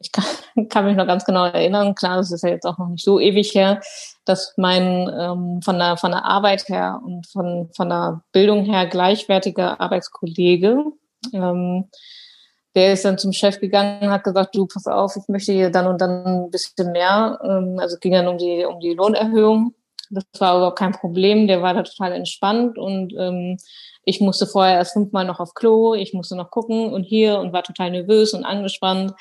[0.00, 0.24] ich kann,
[0.68, 3.18] kann, mich noch ganz genau erinnern, klar, das ist ja jetzt auch noch nicht so
[3.18, 3.80] ewig her,
[4.26, 8.86] dass mein ähm, von, der, von der Arbeit her und von, von der Bildung her
[8.86, 10.84] gleichwertiger Arbeitskollege,
[11.32, 11.88] ähm,
[12.74, 15.86] der ist dann zum Chef gegangen, hat gesagt, du, pass auf, ich möchte hier dann
[15.86, 17.38] und dann ein bisschen mehr.
[17.42, 19.74] Ähm, also ging dann um die, um die Lohnerhöhung.
[20.10, 23.56] Das war überhaupt kein Problem, der war da total entspannt und ähm,
[24.04, 27.52] ich musste vorher erst fünfmal noch auf Klo, ich musste noch gucken und hier und
[27.52, 29.12] war total nervös und angespannt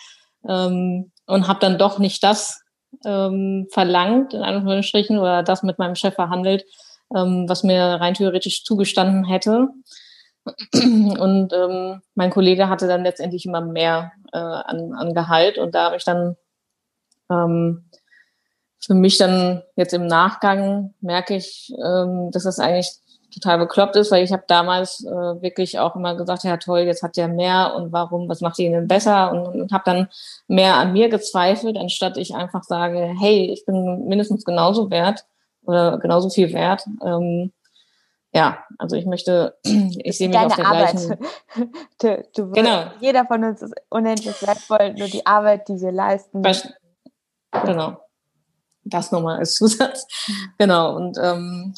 [0.48, 2.62] ähm, und habe dann doch nicht das
[3.06, 6.66] ähm, verlangt, in Anführungsstrichen, oder das mit meinem Chef verhandelt,
[7.16, 9.70] ähm, was mir rein theoretisch zugestanden hätte.
[10.74, 15.86] Und ähm, mein Kollege hatte dann letztendlich immer mehr äh, an, an Gehalt und da
[15.86, 16.36] habe ich dann
[17.30, 17.86] ähm,
[18.86, 22.92] für mich dann jetzt im Nachgang merke ich, ähm, dass das eigentlich
[23.34, 27.02] total bekloppt ist, weil ich habe damals äh, wirklich auch immer gesagt, ja toll, jetzt
[27.02, 30.10] hat der mehr und warum, was macht ihn denn besser und, und habe dann
[30.48, 35.26] mehr an mir gezweifelt, anstatt ich einfach sage, hey, ich bin mindestens genauso wert
[35.64, 36.86] oder genauso viel wert.
[37.06, 37.54] Ähm,
[38.34, 40.92] ja, also ich möchte, ich sehe mich auf der Arbeit.
[40.92, 41.18] gleichen.
[42.02, 42.86] Du, du genau.
[43.00, 46.42] Jeder von uns ist unendlich wertvoll, nur die Arbeit, die wir leisten.
[47.66, 47.98] Genau.
[48.84, 50.08] Das nochmal als Zusatz.
[50.58, 50.96] Genau.
[50.96, 51.74] Und ähm,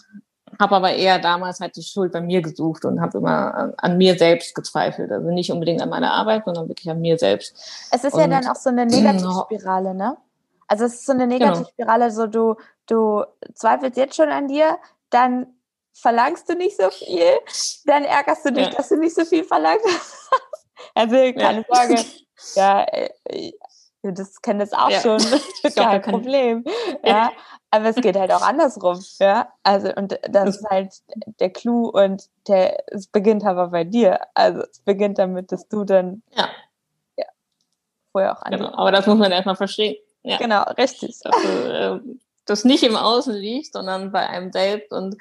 [0.60, 3.98] habe aber eher damals halt die Schuld bei mir gesucht und habe immer an, an,
[3.98, 5.12] mir selbst gezweifelt.
[5.12, 7.56] Also nicht unbedingt an meiner Arbeit, sondern wirklich an mir selbst.
[7.92, 10.18] Es ist und, ja dann auch so eine Negativspirale, ne?
[10.68, 11.46] Also es ist so eine genau.
[11.46, 12.16] Negativspirale, genau.
[12.16, 12.56] so du,
[12.88, 14.78] du zweifelst jetzt schon an dir,
[15.10, 15.48] dann
[15.94, 17.24] verlangst du nicht so viel,
[17.86, 18.74] dann ärgerst du dich, ja.
[18.74, 19.86] dass du nicht so viel verlangst.
[20.96, 21.76] also keine ja.
[21.76, 22.06] Sorge.
[22.56, 22.86] Ja,
[24.04, 25.02] äh, das kenne das auch ja.
[25.02, 25.20] schon,
[25.76, 26.64] kein Problem.
[27.04, 27.32] Ja,
[27.72, 29.04] aber es geht halt auch andersrum.
[29.20, 30.94] Ja, also und das ist halt
[31.40, 34.20] der Clou und der, es beginnt aber bei dir.
[34.34, 36.50] Also es beginnt damit, dass du dann ja,
[37.18, 37.26] ja
[38.12, 39.96] vorher auch an Genau, aber das muss man erstmal verstehen.
[40.24, 40.38] Ja.
[40.38, 41.20] Genau, richtig.
[41.24, 42.00] Dass, äh,
[42.46, 45.16] das nicht im Außen liegt, sondern bei einem selbst und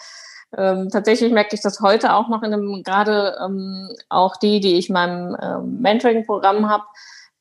[0.57, 4.77] ähm, tatsächlich merke ich das heute auch noch in einem, gerade ähm, auch die, die
[4.77, 6.85] ich in meinem ähm, Mentoring-Programm habe,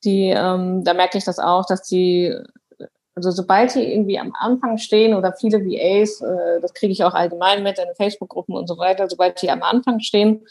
[0.04, 2.34] die, ähm, da merke ich das auch, dass die,
[3.14, 7.14] also sobald die irgendwie am Anfang stehen oder viele VAs, äh, das kriege ich auch
[7.14, 10.46] allgemein mit in Facebook-Gruppen und so weiter, sobald die am Anfang stehen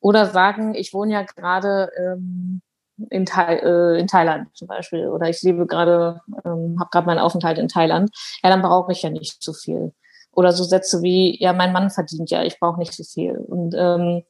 [0.00, 2.62] oder sagen, ich wohne ja gerade ähm,
[3.10, 7.18] in, Thai, äh, in Thailand zum Beispiel oder ich lebe gerade, ähm, habe gerade meinen
[7.18, 8.10] Aufenthalt in Thailand,
[8.42, 9.92] ja, dann brauche ich ja nicht so viel.
[10.32, 13.36] Oder so Sätze wie, ja, mein Mann verdient ja, ich brauche nicht so viel.
[13.36, 14.22] Und ähm,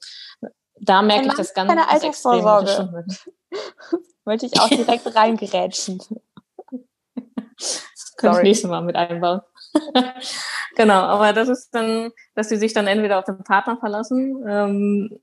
[0.81, 2.43] da merke ich das ganz, ganz extrem.
[4.25, 6.01] Wollte ich auch direkt reingerätschen.
[7.57, 9.41] Das könnte ich nächstes Mal mit einbauen.
[10.77, 15.21] genau, aber das ist dann, dass sie sich dann entweder auf den Partner verlassen ähm,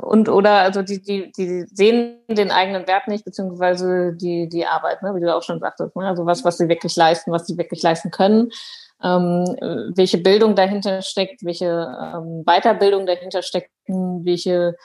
[0.00, 5.02] und oder also die, die, die sehen den eigenen Wert nicht, beziehungsweise die, die Arbeit,
[5.02, 6.06] ne, wie du auch schon sagtest, ne?
[6.06, 8.50] also was, was sie wirklich leisten, was sie wirklich leisten können,
[9.02, 9.44] ähm,
[9.94, 14.76] welche Bildung dahinter steckt, welche ähm, Weiterbildung dahinter steckt, welche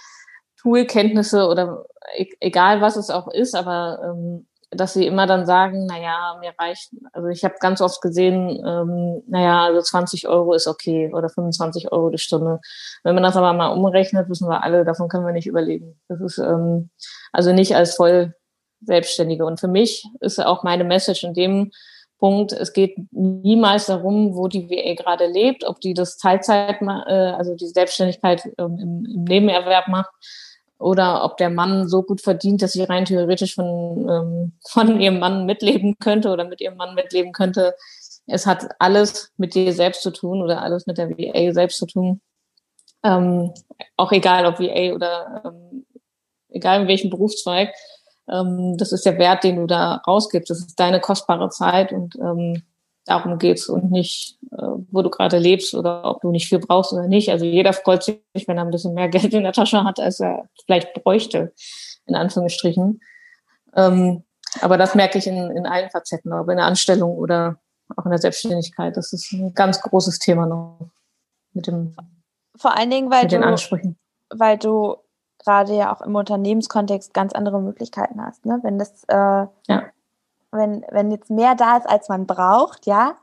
[0.63, 1.85] Toolkenntnisse oder
[2.17, 6.53] e egal was es auch ist, aber ähm, dass sie immer dann sagen, naja, mir
[6.57, 11.29] reicht, also ich habe ganz oft gesehen, ähm, naja, also 20 Euro ist okay oder
[11.29, 12.59] 25 Euro die Stunde.
[13.03, 15.99] Wenn man das aber mal umrechnet, wissen wir alle, davon können wir nicht überlegen.
[16.07, 16.89] Das ist ähm,
[17.31, 18.33] also nicht als voll
[18.81, 19.45] Selbstständige.
[19.45, 21.71] Und für mich ist auch meine Message in dem
[22.19, 26.85] Punkt, es geht niemals darum, wo die WA gerade lebt, ob die das Teilzeit, äh,
[27.13, 30.11] also die Selbstständigkeit ähm, im, im Nebenerwerb macht,
[30.79, 35.19] oder ob der Mann so gut verdient, dass sie rein theoretisch von, ähm, von ihrem
[35.19, 37.75] Mann mitleben könnte oder mit ihrem Mann mitleben könnte.
[38.25, 41.85] Es hat alles mit dir selbst zu tun oder alles mit der VA selbst zu
[41.85, 42.21] tun.
[43.03, 43.53] Ähm,
[43.97, 45.85] auch egal ob VA oder ähm,
[46.49, 47.73] egal in welchem Berufszweig.
[48.31, 50.49] Ähm, das ist der Wert, den du da rausgibst.
[50.49, 52.63] Das ist deine kostbare Zeit und ähm,
[53.05, 56.93] darum geht's und nicht, äh, wo du gerade lebst oder ob du nicht viel brauchst
[56.93, 57.29] oder nicht.
[57.29, 60.19] Also jeder freut sich, wenn er ein bisschen mehr Geld in der Tasche hat, als
[60.19, 61.53] er vielleicht bräuchte,
[62.05, 63.01] in Anführungsstrichen.
[63.75, 64.23] Ähm,
[64.61, 67.57] aber das merke ich in, in allen Facetten, ob in der Anstellung oder
[67.95, 68.95] auch in der Selbstständigkeit.
[68.95, 70.89] Das ist ein ganz großes Thema noch
[71.53, 71.95] mit dem
[72.55, 73.97] vor allen Dingen, weil du, Ansprüchen.
[74.29, 74.97] weil du
[75.39, 78.45] gerade ja auch im Unternehmenskontext ganz andere Möglichkeiten hast.
[78.45, 78.59] Ne?
[78.61, 79.89] Wenn das äh, ja
[80.53, 83.15] wenn, wenn jetzt mehr da ist, als man braucht, ja,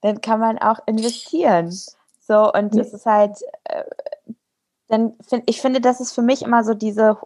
[0.00, 1.70] dann kann man auch investieren.
[2.20, 3.84] So, und es ist halt, äh,
[4.88, 7.18] dann finde ich finde, das ist für mich immer so diese,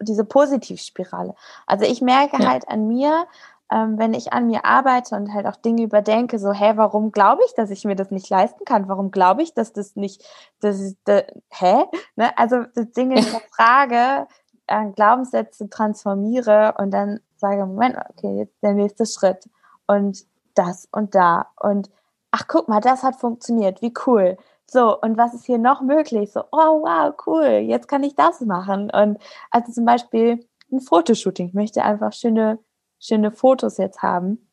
[0.00, 1.34] diese Positivspirale.
[1.66, 2.48] Also ich merke ja.
[2.48, 3.26] halt an mir,
[3.70, 7.42] ähm, wenn ich an mir arbeite und halt auch Dinge überdenke, so, hä, warum glaube
[7.46, 8.88] ich, dass ich mir das nicht leisten kann?
[8.88, 10.24] Warum glaube ich, dass das nicht,
[10.60, 11.84] das ist, hä?
[12.16, 12.36] Ne?
[12.38, 14.28] Also das Dinge in der Frage,
[14.66, 19.48] äh, Glaubenssätze transformiere und dann sage, Moment, okay, jetzt der nächste Schritt
[19.86, 20.24] und
[20.54, 21.90] das und da und
[22.30, 24.36] ach, guck mal, das hat funktioniert, wie cool.
[24.66, 26.32] So, und was ist hier noch möglich?
[26.32, 28.90] So, oh wow, cool, jetzt kann ich das machen.
[28.90, 29.18] Und
[29.50, 31.48] also zum Beispiel ein Fotoshooting.
[31.48, 32.58] Ich möchte einfach schöne,
[32.98, 34.48] schöne Fotos jetzt haben.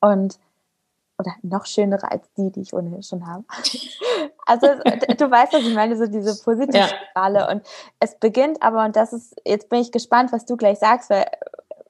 [0.00, 0.38] Und
[1.18, 3.44] oder noch schönere als die, die ich ohnehin schon habe.
[4.46, 7.38] Also du weißt, was ich meine, so diese positive Spirale.
[7.38, 7.50] Ja.
[7.50, 7.66] Und
[7.98, 11.24] es beginnt aber, und das ist, jetzt bin ich gespannt, was du gleich sagst, weil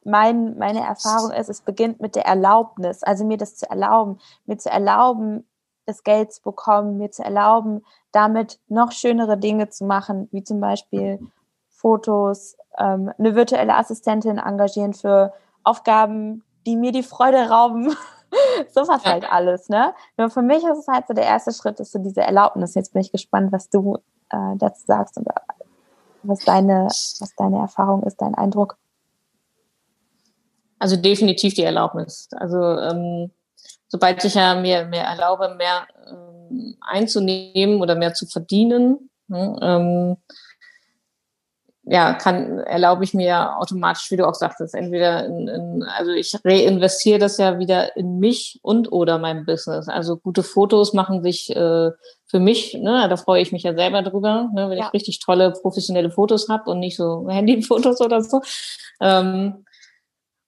[0.04, 4.56] mein, meine Erfahrung ist, es beginnt mit der Erlaubnis, also mir das zu erlauben, mir
[4.56, 5.44] zu erlauben,
[5.86, 10.60] das Geld zu bekommen, mir zu erlauben, damit noch schönere Dinge zu machen, wie zum
[10.60, 11.18] Beispiel
[11.70, 15.32] Fotos, ähm, eine virtuelle Assistentin engagieren für
[15.64, 17.94] Aufgaben, die mir die Freude rauben.
[18.70, 19.94] Sowas halt alles, ne?
[20.16, 22.74] Nur für mich ist es halt so der erste Schritt, ist so diese Erlaubnis.
[22.74, 23.98] Jetzt bin ich gespannt, was du
[24.30, 25.32] äh, dazu sagst und äh,
[26.22, 28.76] was deine, was deine Erfahrung ist, dein Eindruck.
[30.78, 32.28] Also definitiv die Erlaubnis.
[32.36, 33.30] Also ähm,
[33.88, 40.16] sobald ich ja mir mehr erlaube, mehr ähm, einzunehmen oder mehr zu verdienen, ne, ähm,
[41.86, 46.12] ja, kann, erlaube ich mir ja automatisch, wie du auch sagtest, entweder in, in, also
[46.12, 49.88] ich reinvestiere das ja wieder in mich und oder mein Business.
[49.88, 51.90] Also gute Fotos machen sich äh,
[52.26, 54.86] für mich, ne, da freue ich mich ja selber drüber, ne, wenn ja.
[54.86, 58.40] ich richtig tolle professionelle Fotos habe und nicht so Handyfotos oder so.
[59.00, 59.64] Ähm,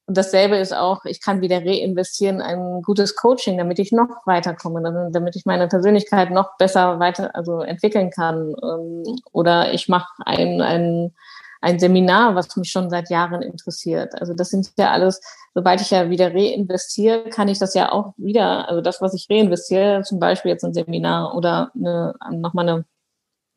[0.06, 4.24] und dasselbe ist auch, ich kann wieder reinvestieren in ein gutes Coaching, damit ich noch
[4.24, 8.54] weiterkomme, damit ich meine Persönlichkeit noch besser weiter, also entwickeln kann.
[8.62, 11.12] Ähm, oder ich mache ein, ein,
[11.60, 14.14] ein Seminar, was mich schon seit Jahren interessiert.
[14.20, 15.20] Also das sind ja alles,
[15.54, 19.26] sobald ich ja wieder reinvestiere, kann ich das ja auch wieder, also das, was ich
[19.28, 22.84] reinvestiere, zum Beispiel jetzt ein Seminar oder eine, nochmal eine,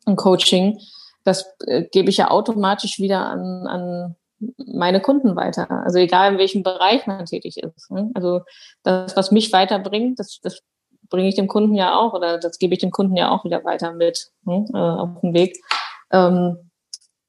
[0.04, 0.80] ein Coaching,
[1.22, 4.16] das äh, gebe ich ja automatisch wieder an, an
[4.56, 5.70] meine Kunden weiter.
[5.70, 7.90] Also egal in welchem Bereich man tätig ist.
[7.90, 8.10] Ne?
[8.14, 8.42] Also
[8.82, 10.62] das, was mich weiterbringt, das, das
[11.08, 13.64] bringe ich dem Kunden ja auch oder das gebe ich dem Kunden ja auch wieder
[13.64, 14.64] weiter mit ne?
[14.72, 15.58] äh, auf dem Weg.
[16.10, 16.70] Ähm,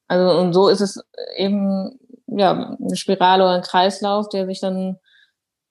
[0.07, 1.03] also und so ist es
[1.35, 4.97] eben ja eine Spirale oder ein Kreislauf, der sich dann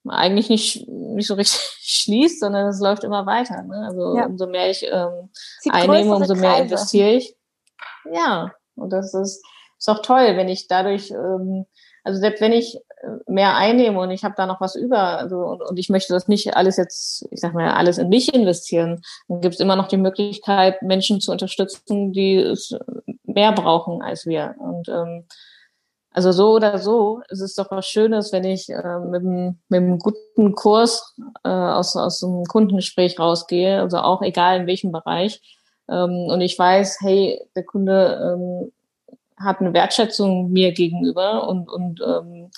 [0.09, 3.62] eigentlich nicht nicht so richtig schließt, sondern es läuft immer weiter.
[3.62, 3.85] Ne?
[3.87, 4.26] Also ja.
[4.26, 5.31] umso mehr ich ähm,
[5.70, 6.62] einnehme, umso mehr Kreise.
[6.64, 7.37] investiere ich.
[8.12, 9.44] Ja, und das ist
[9.80, 11.66] ist auch toll, wenn ich dadurch, ähm,
[12.04, 15.38] also selbst wenn ich äh, mehr einnehme und ich habe da noch was über, also
[15.38, 19.00] und, und ich möchte das nicht alles jetzt, ich sag mal, alles in mich investieren,
[19.28, 22.76] dann gibt es immer noch die Möglichkeit, Menschen zu unterstützen, die es
[23.24, 24.54] mehr brauchen als wir.
[24.58, 25.26] Und ähm,
[26.12, 29.78] also so oder so, es ist doch was Schönes, wenn ich äh, mit, einem, mit
[29.78, 35.40] einem guten Kurs äh, aus, aus einem Kundengespräch rausgehe, also auch egal in welchem Bereich.
[35.88, 38.72] Ähm, und ich weiß, hey, der Kunde ähm,
[39.40, 42.50] hat eine Wertschätzung mir gegenüber und, und ähm,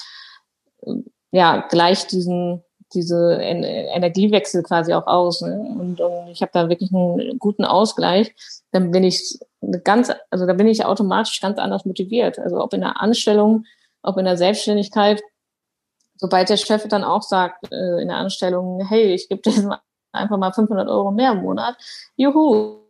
[1.31, 2.63] ja, gleicht diesen
[2.95, 5.41] diese Energiewechsel quasi auch aus.
[5.41, 5.59] Ne?
[5.59, 8.35] Und, und ich habe da wirklich einen guten Ausgleich.
[8.71, 9.39] Dann bin ich
[9.85, 12.39] ganz, also da bin ich automatisch ganz anders motiviert.
[12.39, 13.65] Also ob in der Anstellung,
[14.03, 15.23] ob in der Selbstständigkeit.
[16.17, 19.81] Sobald der Chef dann auch sagt äh, in der Anstellung, hey, ich gebe dir
[20.13, 21.77] einfach mal 500 Euro mehr im Monat,
[22.17, 22.82] juhu,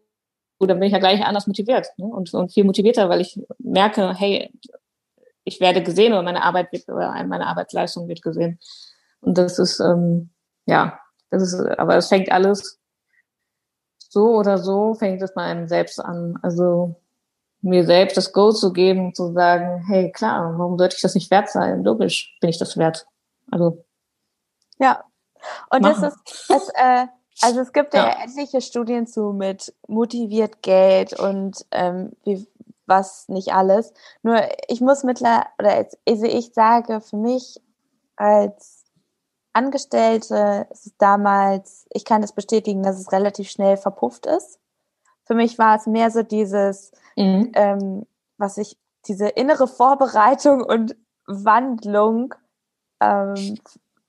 [0.63, 2.07] gut, dann bin ich ja gleich anders motiviert ne?
[2.07, 4.49] und, und viel motivierter, weil ich merke, hey,
[5.43, 8.61] ich werde gesehen oder meine Arbeit wird oder meine Arbeitsleistung wird gesehen.
[9.21, 10.31] Und das ist, ähm,
[10.67, 12.79] ja, das ist, aber es fängt alles
[13.99, 16.39] so oder so, fängt es bei einem selbst an.
[16.43, 16.95] Also
[17.61, 21.33] mir selbst das Go zu geben, zu sagen, hey, klar, warum sollte ich das nicht
[21.33, 21.83] wert sein?
[21.83, 23.09] Logisch bin ich das wert.
[23.51, 23.85] Also.
[24.79, 25.03] Ja.
[25.71, 26.03] Und machen.
[26.03, 27.07] das ist, das, äh,
[27.41, 32.47] also es gibt ja, ja etliche Studien zu mit motiviert Geld und ähm, wie,
[32.87, 33.93] was nicht alles.
[34.23, 37.61] Nur ich muss mittlerweile, oder als, also ich sage für mich
[38.17, 38.85] als
[39.53, 44.59] Angestellte ist es damals, ich kann es bestätigen, dass es relativ schnell verpufft ist.
[45.25, 47.53] Für mich war es mehr so dieses, mhm.
[47.55, 48.07] ähm,
[48.39, 52.35] was ich, diese innere Vorbereitung und Wandlung
[53.01, 53.59] ähm,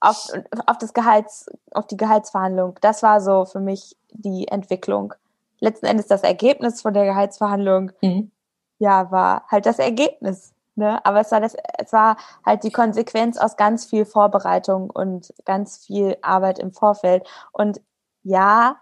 [0.04, 0.28] auf,
[0.68, 2.78] auf das Gehalts, auf die Gehaltsverhandlung.
[2.82, 5.14] Das war so für mich die Entwicklung.
[5.60, 8.32] Letzten Endes das Ergebnis von der Gehaltsverhandlung, mhm.
[8.80, 10.54] ja, war halt das Ergebnis.
[10.76, 11.04] Ne?
[11.06, 15.86] Aber es war das, es war halt die Konsequenz aus ganz viel Vorbereitung und ganz
[15.86, 17.26] viel Arbeit im Vorfeld.
[17.54, 17.80] Und
[18.24, 18.82] ja,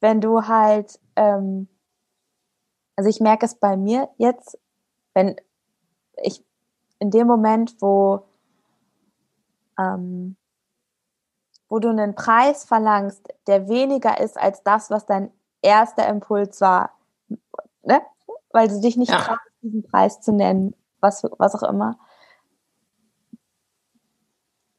[0.00, 1.68] wenn du halt, ähm,
[2.94, 4.58] also ich merke es bei mir jetzt,
[5.12, 5.36] wenn
[6.22, 6.44] ich
[7.00, 8.26] in dem Moment, wo
[9.78, 10.36] ähm,
[11.68, 16.96] wo du einen Preis verlangst, der weniger ist als das, was dein erster Impuls war,
[17.82, 18.00] ne?
[18.50, 19.18] weil du dich nicht ja.
[19.18, 21.98] traust, diesen Preis zu nennen, was, was auch immer.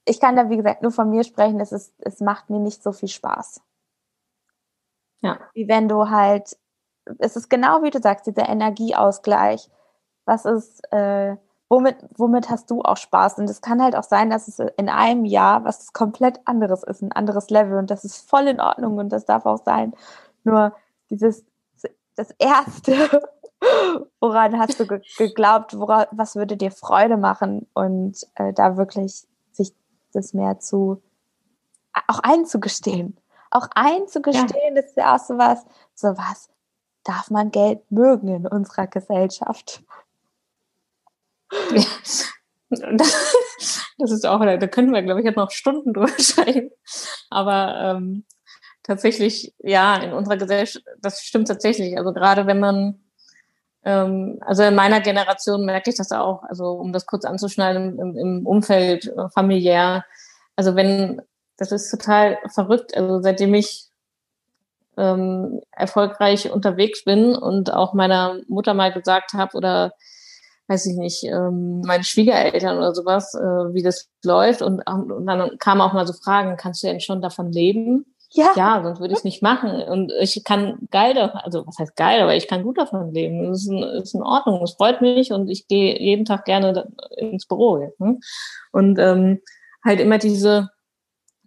[0.05, 2.81] Ich kann da, wie gesagt, nur von mir sprechen, es, ist, es macht mir nicht
[2.81, 3.61] so viel Spaß.
[5.19, 5.39] Ja.
[5.53, 6.57] Wie wenn du halt,
[7.19, 9.69] es ist genau wie du sagst, dieser Energieausgleich.
[10.25, 11.35] Was ist, äh,
[11.69, 13.39] womit, womit hast du auch Spaß?
[13.39, 17.01] Und es kann halt auch sein, dass es in einem Jahr was komplett anderes ist,
[17.01, 19.93] ein anderes Level und das ist voll in Ordnung und das darf auch sein.
[20.43, 20.73] Nur
[21.09, 21.45] dieses,
[22.15, 23.21] das Erste,
[24.19, 24.87] woran hast du
[25.17, 29.73] geglaubt, woran, was würde dir Freude machen und äh, da wirklich sich
[30.13, 31.01] das mehr zu,
[32.07, 33.17] auch einzugestehen.
[33.49, 34.81] Auch einzugestehen ja.
[34.81, 36.49] ist ja auch so was, so was
[37.03, 39.83] darf man Geld mögen in unserer Gesellschaft.
[41.71, 41.83] Ja.
[43.97, 46.69] Das ist auch, da können wir, glaube ich, noch Stunden drüber sprechen.
[47.29, 48.25] Aber ähm,
[48.83, 51.97] tatsächlich, ja, in unserer Gesellschaft, das stimmt tatsächlich.
[51.97, 52.99] Also gerade wenn man,
[53.83, 58.17] ähm, also in meiner Generation merke ich das auch, also um das kurz anzuschneiden, im,
[58.17, 60.05] im Umfeld äh, familiär.
[60.55, 61.21] Also wenn,
[61.57, 62.95] das ist total verrückt.
[62.95, 63.87] Also seitdem ich
[64.95, 69.93] ähm, erfolgreich unterwegs bin und auch meiner Mutter mal gesagt habe oder
[70.67, 74.61] weiß ich nicht, ähm, meine Schwiegereltern oder sowas, äh, wie das läuft.
[74.61, 78.05] Und, und dann kamen auch mal so Fragen, kannst du denn schon davon leben?
[78.31, 78.51] Ja.
[78.55, 79.81] Ja, sonst würde ich es nicht machen.
[79.83, 83.47] Und ich kann geil davon, also was heißt geil, aber ich kann gut davon leben.
[83.47, 86.91] Das ist in, ist in Ordnung, es freut mich und ich gehe jeden Tag gerne
[87.15, 87.81] ins Büro.
[87.81, 88.19] Jetzt, ne?
[88.73, 89.41] Und ähm,
[89.85, 90.69] halt immer diese,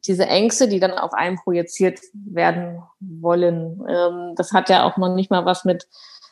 [0.06, 3.84] diese Ängste, die dann auf einen projiziert werden wollen.
[3.86, 5.86] Ähm, das hat ja auch noch nicht mal was mit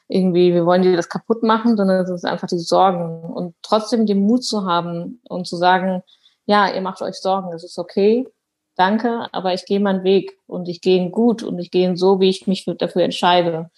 [0.09, 3.21] irgendwie, wir wollen dir das kaputt machen, sondern es ist einfach die Sorgen.
[3.23, 6.03] Und trotzdem den Mut zu haben und zu sagen,
[6.47, 8.27] ja, ihr macht euch Sorgen, das ist okay,
[8.75, 11.97] danke, aber ich gehe meinen Weg und ich gehe ihn gut und ich gehe ihn
[11.97, 13.71] so, wie ich mich dafür entscheide.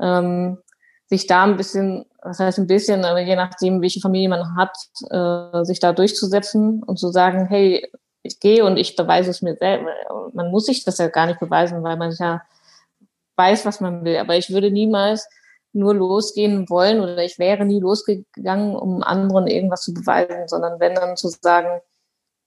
[0.00, 0.58] Ähm,
[1.06, 4.76] sich da ein bisschen, was heißt ein bisschen, aber je nachdem, welche Familie man hat,
[5.10, 7.90] äh, sich da durchzusetzen und zu sagen, hey,
[8.22, 9.90] ich gehe und ich beweise es mir selber.
[10.34, 12.42] Man muss sich das ja gar nicht beweisen, weil man ja
[13.36, 14.18] weiß, was man will.
[14.18, 15.26] Aber ich würde niemals
[15.78, 20.94] nur losgehen wollen oder ich wäre nie losgegangen, um anderen irgendwas zu beweisen, sondern wenn
[20.94, 21.80] dann zu sagen,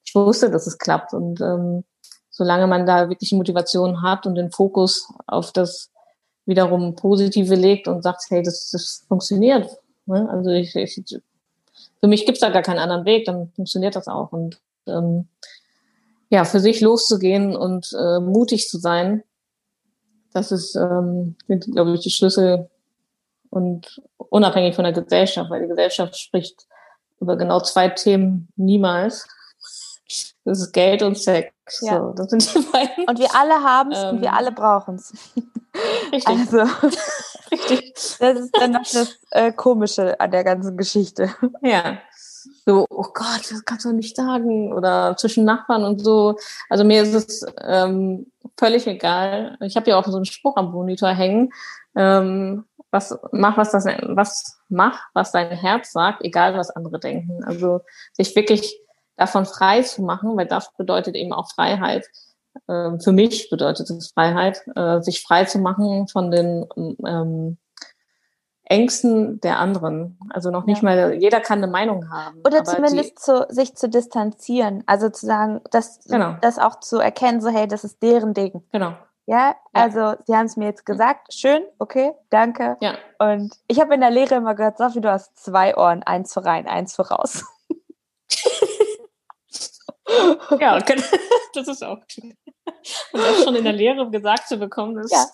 [0.04, 1.14] ich wusste, dass es klappt.
[1.14, 1.84] Und ähm,
[2.30, 5.92] solange man da wirklich Motivation hat und den Fokus auf das
[6.46, 9.70] wiederum Positive legt und sagt, hey, das, das funktioniert.
[10.06, 10.28] Ne?
[10.30, 11.02] Also ich, ich,
[12.00, 14.32] für mich gibt's da gar keinen anderen Weg, dann funktioniert das auch.
[14.32, 15.28] Und ähm,
[16.30, 19.24] ja, für sich loszugehen und äh, mutig zu sein,
[20.34, 22.70] das ist, ähm, glaube ich, die Schlüssel
[23.52, 26.66] und unabhängig von der Gesellschaft, weil die Gesellschaft spricht
[27.20, 29.28] über genau zwei Themen niemals.
[30.44, 31.54] Das ist Geld und Sex.
[31.82, 32.00] Ja.
[32.00, 33.06] So, das sind die beiden.
[33.08, 34.36] Und wir alle haben es ähm, und wir ähm.
[34.36, 35.14] alle brauchen es.
[36.12, 36.28] Richtig.
[36.28, 36.58] Also,
[37.52, 37.94] richtig.
[38.20, 41.30] Das ist dann noch das äh, Komische an der ganzen Geschichte.
[41.62, 42.00] Ja.
[42.66, 44.74] So, oh Gott, das kannst du nicht sagen.
[44.74, 46.38] Oder zwischen Nachbarn und so.
[46.70, 49.58] Also mir ist es ähm, völlig egal.
[49.62, 51.54] Ich habe ja auch so einen Spruch am Monitor hängen.
[51.96, 57.44] Ähm, was mach was das was mach was dein Herz sagt egal was andere denken
[57.44, 57.82] also
[58.14, 58.80] sich wirklich
[59.18, 62.06] davon frei zu machen weil das bedeutet eben auch Freiheit
[62.68, 66.66] ähm, für mich bedeutet es Freiheit äh, sich frei zu machen von den
[67.06, 67.58] ähm,
[68.72, 70.18] Ängsten der anderen.
[70.30, 72.40] Also noch nicht mal, jeder kann eine Meinung haben.
[72.46, 74.84] Oder zumindest die, zu, sich zu distanzieren.
[74.86, 76.38] Also zu sagen, das, genau.
[76.42, 78.64] das auch zu erkennen, so hey, das ist deren Ding.
[78.72, 78.94] Genau.
[79.26, 81.34] Ja, also sie haben es mir jetzt gesagt.
[81.34, 82.78] Schön, okay, danke.
[82.82, 82.98] Ja.
[83.20, 86.44] Und ich habe in der Lehre immer gehört, Sophie, du hast zwei Ohren, eins für
[86.44, 87.46] rein, eins für raus.
[90.60, 90.80] ja,
[91.54, 92.36] das ist auch schön.
[93.14, 95.12] Und das schon in der Lehre gesagt zu bekommen, ist.
[95.12, 95.26] Ja.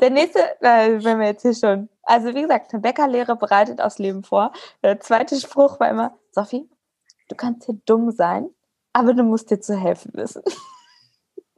[0.00, 3.98] Der nächste, äh, wenn wir jetzt hier schon, also wie gesagt, eine Bäckerlehre bereitet aufs
[3.98, 4.52] Leben vor.
[4.82, 6.68] Der zweite Spruch war immer, Sophie,
[7.28, 8.50] du kannst hier dumm sein,
[8.92, 10.42] aber du musst dir zu helfen wissen.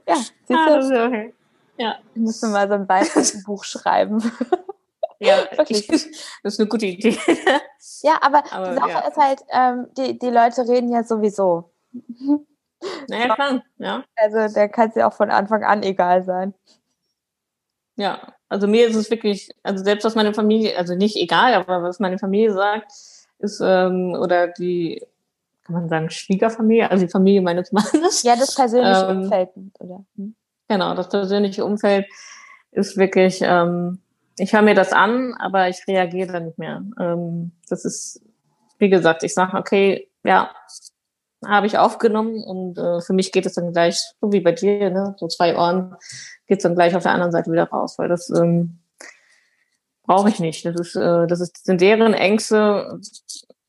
[0.07, 0.55] Ja, siehst du?
[0.55, 1.33] Ah, das ist okay.
[1.77, 1.95] Ja.
[2.13, 4.21] Ich müsste mal so ein weiteres Buch schreiben.
[5.19, 5.87] Ja, wirklich.
[5.87, 6.05] Das
[6.43, 7.17] ist eine gute Idee.
[8.01, 8.99] Ja, aber, aber die Sache ja.
[8.99, 11.71] ist halt, ähm, die, die Leute reden ja sowieso.
[13.07, 14.03] Naja, klar, ja.
[14.17, 16.53] Also der kann es ja auch von Anfang an egal sein.
[17.95, 21.83] Ja, also mir ist es wirklich, also selbst was meine Familie, also nicht egal, aber
[21.83, 22.91] was meine Familie sagt,
[23.39, 25.01] ist, ähm, oder die
[25.69, 28.23] kann man sagen, Schwiegerfamilie, also die Familie meines Mannes.
[28.23, 29.49] Ja, das persönliche ähm, Umfeld,
[29.79, 30.03] oder?
[30.15, 30.35] Hm?
[30.67, 32.07] Genau, das persönliche Umfeld
[32.71, 33.99] ist wirklich, ähm,
[34.37, 36.83] ich höre mir das an, aber ich reagiere da nicht mehr.
[36.99, 38.21] Ähm, das ist,
[38.79, 40.49] wie gesagt, ich sage, okay, ja,
[41.45, 44.89] habe ich aufgenommen und äh, für mich geht es dann gleich, so wie bei dir,
[44.89, 45.95] ne, so zwei Ohren,
[46.47, 48.79] geht es dann gleich auf der anderen Seite wieder raus, weil das ähm,
[50.03, 50.65] brauche ich nicht.
[50.65, 52.99] Das ist, äh, das ist, sind deren Ängste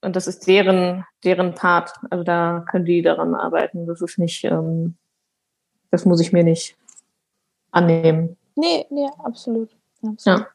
[0.03, 1.93] und das ist deren, deren Part.
[2.11, 3.87] Also da können die daran arbeiten.
[3.87, 4.97] Das ist nicht, ähm,
[5.91, 6.77] das muss ich mir nicht
[7.71, 8.37] annehmen.
[8.57, 9.71] Nee, nee, absolut.
[10.03, 10.41] absolut.
[10.41, 10.47] Ja.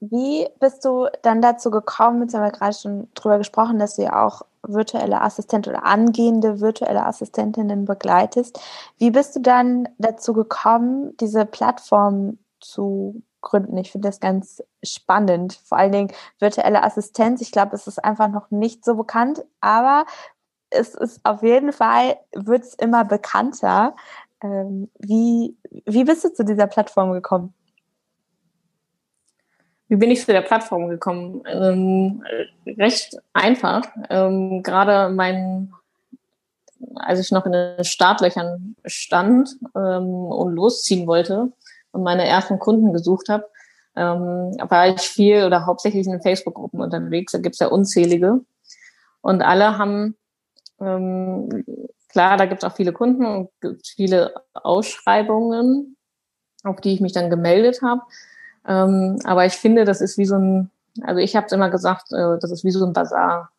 [0.00, 4.02] Wie bist du dann dazu gekommen, jetzt haben wir gerade schon drüber gesprochen, dass du
[4.02, 8.58] ja auch virtuelle Assistenten oder angehende virtuelle Assistentinnen begleitest.
[8.98, 13.76] Wie bist du dann dazu gekommen, diese Plattform zu gründen?
[13.76, 15.60] Ich finde das ganz spannend.
[15.64, 17.40] Vor allen Dingen virtuelle Assistenz.
[17.40, 20.06] Ich glaube, es ist einfach noch nicht so bekannt, aber
[20.70, 23.94] es ist auf jeden Fall, wird es immer bekannter.
[24.42, 27.54] Ähm, wie, wie bist du zu dieser Plattform gekommen?
[29.88, 31.42] Wie bin ich zu der Plattform gekommen?
[31.46, 32.24] Ähm,
[32.66, 33.84] recht einfach.
[34.10, 35.72] Ähm, Gerade mein,
[36.96, 41.52] als ich noch in den Startlöchern stand ähm, und losziehen wollte
[41.94, 43.46] und meine ersten Kunden gesucht habe,
[43.96, 47.32] ähm, war ich viel oder hauptsächlich in Facebook-Gruppen unterwegs.
[47.32, 48.40] Da gibt's ja unzählige.
[49.20, 50.16] Und alle haben,
[50.80, 51.64] ähm,
[52.08, 53.50] klar, da gibt's auch viele Kunden und
[53.86, 55.96] viele Ausschreibungen,
[56.64, 58.02] auf die ich mich dann gemeldet habe.
[58.66, 60.70] Ähm, aber ich finde, das ist wie so ein,
[61.02, 63.50] also ich habe es immer gesagt, äh, das ist wie so ein Bazar.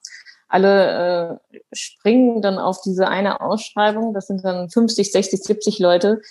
[0.50, 6.22] Alle äh, springen dann auf diese eine Ausschreibung, das sind dann 50, 60, 70 Leute.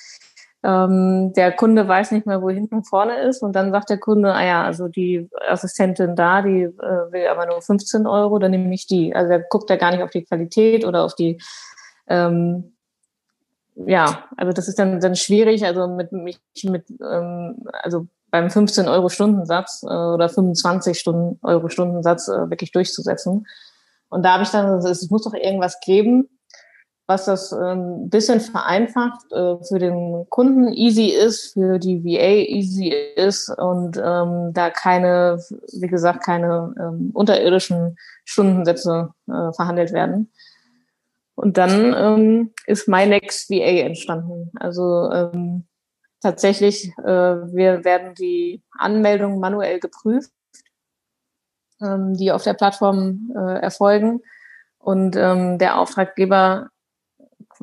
[0.65, 4.33] Ähm, der Kunde weiß nicht mehr, wo hinten vorne ist und dann sagt der Kunde,
[4.33, 8.73] ah ja, also die Assistentin da, die äh, will aber nur 15 Euro, dann nehme
[8.75, 9.15] ich die.
[9.15, 11.39] Also er guckt ja gar nicht auf die Qualität oder auf die
[12.09, 12.75] ähm,
[13.77, 18.89] ja, also das ist dann, dann schwierig, also mit mich mit, ähm, also beim 15
[18.89, 23.47] Euro Stundensatz äh, oder 25 Stunden, Euro Stundensatz äh, wirklich durchzusetzen.
[24.09, 26.29] Und da habe ich dann, es muss doch irgendwas geben,
[27.07, 32.89] was das ähm, bisschen vereinfacht, äh, für den Kunden easy ist, für die VA easy
[33.17, 35.39] ist und ähm, da keine,
[35.73, 40.31] wie gesagt, keine ähm, unterirdischen Stundensätze äh, verhandelt werden.
[41.35, 44.51] Und dann ähm, ist MyNext VA entstanden.
[44.55, 45.67] Also ähm,
[46.23, 50.31] tatsächlich, äh, wir werden die Anmeldungen manuell geprüft,
[51.83, 54.21] ähm, die auf der Plattform äh, erfolgen.
[54.79, 56.71] Und ähm, der Auftraggeber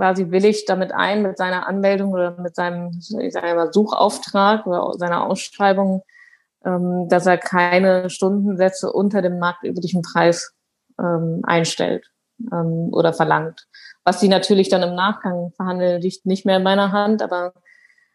[0.01, 2.89] quasi willigt damit ein, mit seiner Anmeldung oder mit seinem
[3.19, 6.01] ich sage mal, Suchauftrag oder seiner Ausschreibung,
[6.65, 10.55] ähm, dass er keine Stundensätze unter dem marktüblichen Preis
[10.99, 12.09] ähm, einstellt
[12.51, 13.67] ähm, oder verlangt.
[14.03, 17.53] Was sie natürlich dann im Nachgang verhandeln, liegt nicht mehr in meiner Hand, aber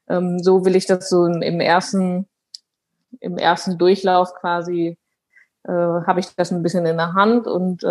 [0.09, 2.29] so will ich das so im, ersten,
[3.19, 4.99] im ersten Durchlauf quasi,
[5.65, 7.83] äh, habe ich das ein bisschen in der Hand und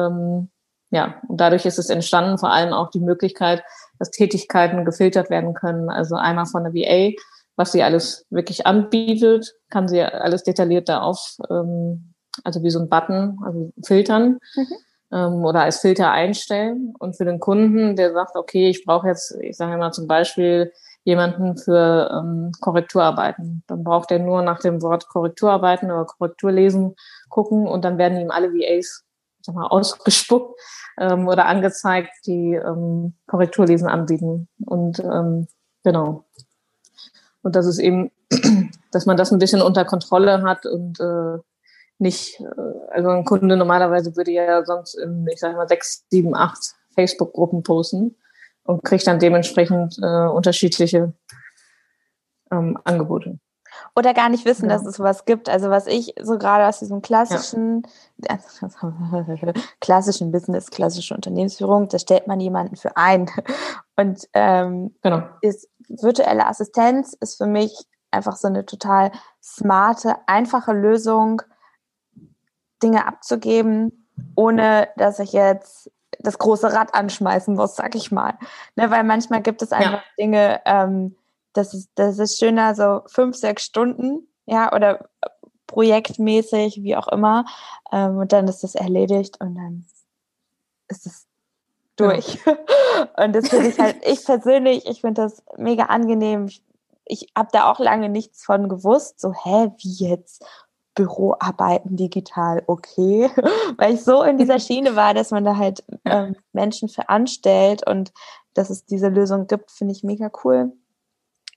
[0.92, 3.64] ja, und dadurch ist es entstanden vor allem auch die Möglichkeit,
[4.00, 5.90] dass Tätigkeiten gefiltert werden können.
[5.90, 7.16] Also einmal von der VA,
[7.56, 12.80] was sie alles wirklich anbietet, kann sie alles detailliert da auf, ähm, also wie so
[12.80, 14.68] ein Button, also filtern mhm.
[15.12, 16.94] ähm, oder als Filter einstellen.
[17.00, 20.72] Und für den Kunden, der sagt, okay, ich brauche jetzt, ich sage mal zum Beispiel
[21.06, 23.64] jemanden für ähm, Korrekturarbeiten.
[23.68, 26.96] Dann braucht er nur nach dem Wort Korrekturarbeiten oder Korrekturlesen
[27.30, 29.05] gucken und dann werden ihm alle VAs
[29.46, 30.60] sag mal, ausgespuckt
[31.00, 34.48] ähm, oder angezeigt, die ähm, Korrekturlesen anbieten.
[34.66, 35.48] Und ähm,
[35.84, 36.26] genau.
[37.42, 38.12] Und das ist eben,
[38.92, 41.38] dass man das ein bisschen unter Kontrolle hat und äh,
[42.00, 46.36] nicht, äh, also ein Kunde normalerweise würde ja sonst in, ich sage mal, sechs, sieben,
[46.36, 48.16] acht Facebook-Gruppen posten
[48.64, 51.14] und kriegt dann dementsprechend äh, unterschiedliche
[52.52, 53.40] ähm, Angebote.
[53.98, 54.76] Oder gar nicht wissen, ja.
[54.76, 55.48] dass es sowas gibt.
[55.48, 57.84] Also was ich so gerade aus diesem klassischen,
[58.18, 58.38] ja.
[59.80, 63.30] klassischen Business, klassische Unternehmensführung, da stellt man jemanden für ein.
[63.96, 65.24] Und ähm, genau.
[65.40, 71.42] ist, virtuelle Assistenz ist für mich einfach so eine total smarte, einfache Lösung,
[72.84, 75.90] Dinge abzugeben, ohne dass ich jetzt
[76.20, 78.38] das große Rad anschmeißen muss, sag ich mal.
[78.76, 80.04] Ne, weil manchmal gibt es einfach ja.
[80.20, 81.16] Dinge, ähm,
[81.56, 85.10] das ist, das ist schöner, so fünf, sechs Stunden, ja, oder
[85.68, 87.46] projektmäßig, wie auch immer.
[87.92, 89.86] Ähm, und dann ist das erledigt und dann
[90.88, 91.28] ist es
[91.96, 92.40] durch.
[92.46, 92.58] Ja.
[93.26, 96.46] und das finde ich halt, ich persönlich, ich finde das mega angenehm.
[96.46, 96.64] Ich,
[97.06, 99.20] ich habe da auch lange nichts von gewusst.
[99.20, 100.46] So, hä, wie jetzt?
[100.96, 103.30] Büroarbeiten digital, okay.
[103.78, 107.86] Weil ich so in dieser Schiene war, dass man da halt ähm, Menschen für anstellt
[107.86, 108.14] und
[108.54, 110.72] dass es diese Lösung gibt, finde ich mega cool.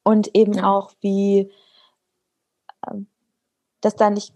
[0.08, 0.64] Und eben ja.
[0.64, 1.52] auch, wie
[2.90, 3.08] ähm,
[3.82, 4.32] dass da nicht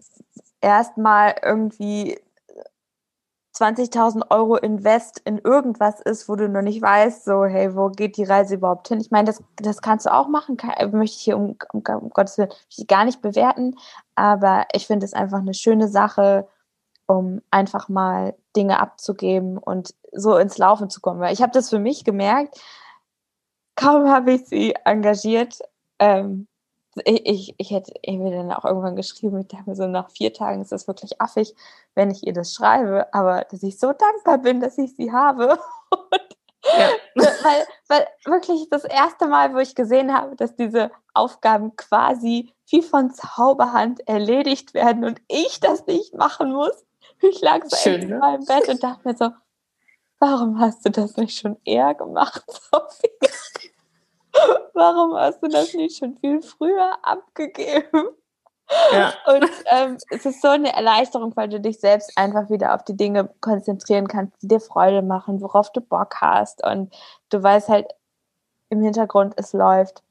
[0.61, 2.19] erstmal irgendwie
[3.55, 8.17] 20.000 Euro Invest in irgendwas ist, wo du noch nicht weißt, so, hey, wo geht
[8.17, 9.01] die Reise überhaupt hin?
[9.01, 11.81] Ich meine, das, das kannst du auch machen, kann, äh, möchte ich hier um, um,
[11.81, 12.51] um Gottes Willen
[12.87, 13.75] gar nicht bewerten,
[14.13, 16.47] aber ich finde es einfach eine schöne Sache,
[17.07, 21.19] um einfach mal Dinge abzugeben und so ins Laufen zu kommen.
[21.19, 22.59] Weil ich habe das für mich gemerkt,
[23.75, 25.59] kaum habe ich sie engagiert,
[25.99, 26.47] ähm,
[27.05, 30.31] ich, ich, ich hätte mir dann auch irgendwann geschrieben, ich dachte mir so, nach vier
[30.31, 31.55] Tagen ist das wirklich affig,
[31.95, 35.57] wenn ich ihr das schreibe, aber dass ich so dankbar bin, dass ich sie habe.
[36.65, 36.89] Ja.
[37.15, 42.81] weil, weil wirklich das erste Mal, wo ich gesehen habe, dass diese Aufgaben quasi wie
[42.81, 46.85] von Zauberhand erledigt werden und ich das nicht machen muss.
[47.21, 48.13] Ich lag so Schön, ne?
[48.15, 49.29] in meinem Bett und dachte mir so,
[50.19, 53.11] warum hast du das nicht schon eher gemacht, Sophie?
[54.73, 58.09] Warum hast du das nicht schon viel früher abgegeben?
[58.91, 59.13] Ja.
[59.27, 62.95] Und ähm, es ist so eine Erleichterung, weil du dich selbst einfach wieder auf die
[62.95, 66.63] Dinge konzentrieren kannst, die dir Freude machen, worauf du Bock hast.
[66.65, 66.93] Und
[67.29, 67.87] du weißt halt
[68.69, 70.03] im Hintergrund, es läuft.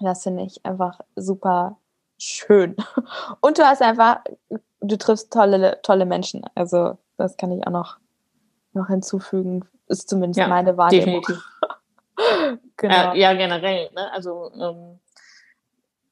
[0.00, 1.76] Das finde ich einfach super
[2.18, 2.76] schön.
[3.40, 4.20] Und du hast einfach,
[4.80, 6.44] du triffst tolle, tolle Menschen.
[6.54, 7.98] Also das kann ich auch noch,
[8.72, 9.64] noch hinzufügen.
[9.86, 11.20] Ist zumindest ja, meine Wahrnehmung.
[11.20, 11.44] Definitiv.
[12.76, 13.12] genau.
[13.12, 13.90] Äh, ja, generell.
[13.94, 14.12] Ne?
[14.12, 14.98] Also ähm,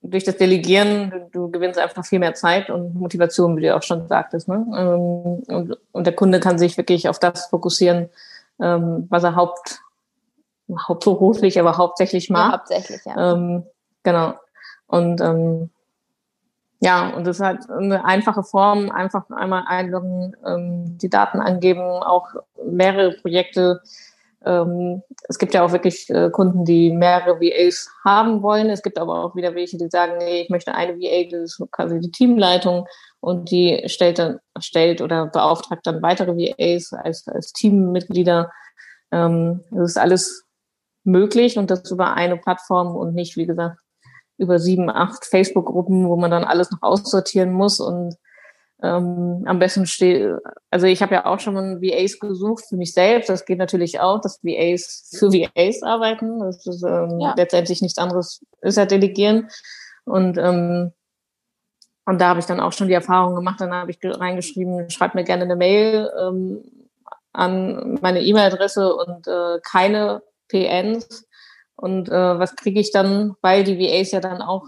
[0.03, 3.83] durch das Delegieren, du, du, gewinnst einfach viel mehr Zeit und Motivation, wie du auch
[3.83, 4.49] schon sagtest.
[4.49, 4.55] Ne?
[4.77, 8.09] Ähm, und, und, der Kunde kann sich wirklich auf das fokussieren,
[8.61, 9.81] ähm, was er haupt,
[10.89, 12.47] hauptberuflich, aber hauptsächlich macht.
[12.47, 13.33] Ja, hauptsächlich, ja.
[13.33, 13.65] Ähm,
[14.03, 14.35] genau.
[14.87, 15.71] Und ähm,
[16.81, 21.81] ja, und das ist halt eine einfache Form, einfach einmal einloggen, ähm, die Daten angeben,
[21.81, 22.31] auch
[22.67, 23.81] mehrere Projekte
[24.45, 28.71] ähm, es gibt ja auch wirklich äh, Kunden, die mehrere VAs haben wollen.
[28.71, 31.71] Es gibt aber auch wieder welche, die sagen, nee, ich möchte eine VA, das ist
[31.71, 32.87] quasi die Teamleitung
[33.21, 38.51] und die stellt dann, stellt oder beauftragt dann weitere VAs als, als Teammitglieder.
[39.11, 40.45] Ähm, das ist alles
[41.05, 43.79] möglich und das über eine Plattform und nicht, wie gesagt,
[44.39, 48.17] über sieben, acht Facebook-Gruppen, wo man dann alles noch aussortieren muss und
[48.83, 50.33] ähm, am besten steht,
[50.71, 53.29] also ich habe ja auch schon mal VAs gesucht für mich selbst.
[53.29, 56.41] Das geht natürlich auch, dass VAs für VAs arbeiten.
[56.41, 57.35] Das ist ähm, ja.
[57.37, 59.49] letztendlich nichts anderes, ist ja delegieren.
[60.05, 60.93] Und ähm,
[62.05, 63.61] und da habe ich dann auch schon die Erfahrung gemacht.
[63.61, 66.65] Dann habe ich reingeschrieben, schreibt mir gerne eine Mail ähm,
[67.33, 71.29] an meine E-Mail-Adresse und äh, keine PNs.
[71.77, 74.65] Und äh, was kriege ich dann, weil die VAs ja dann auch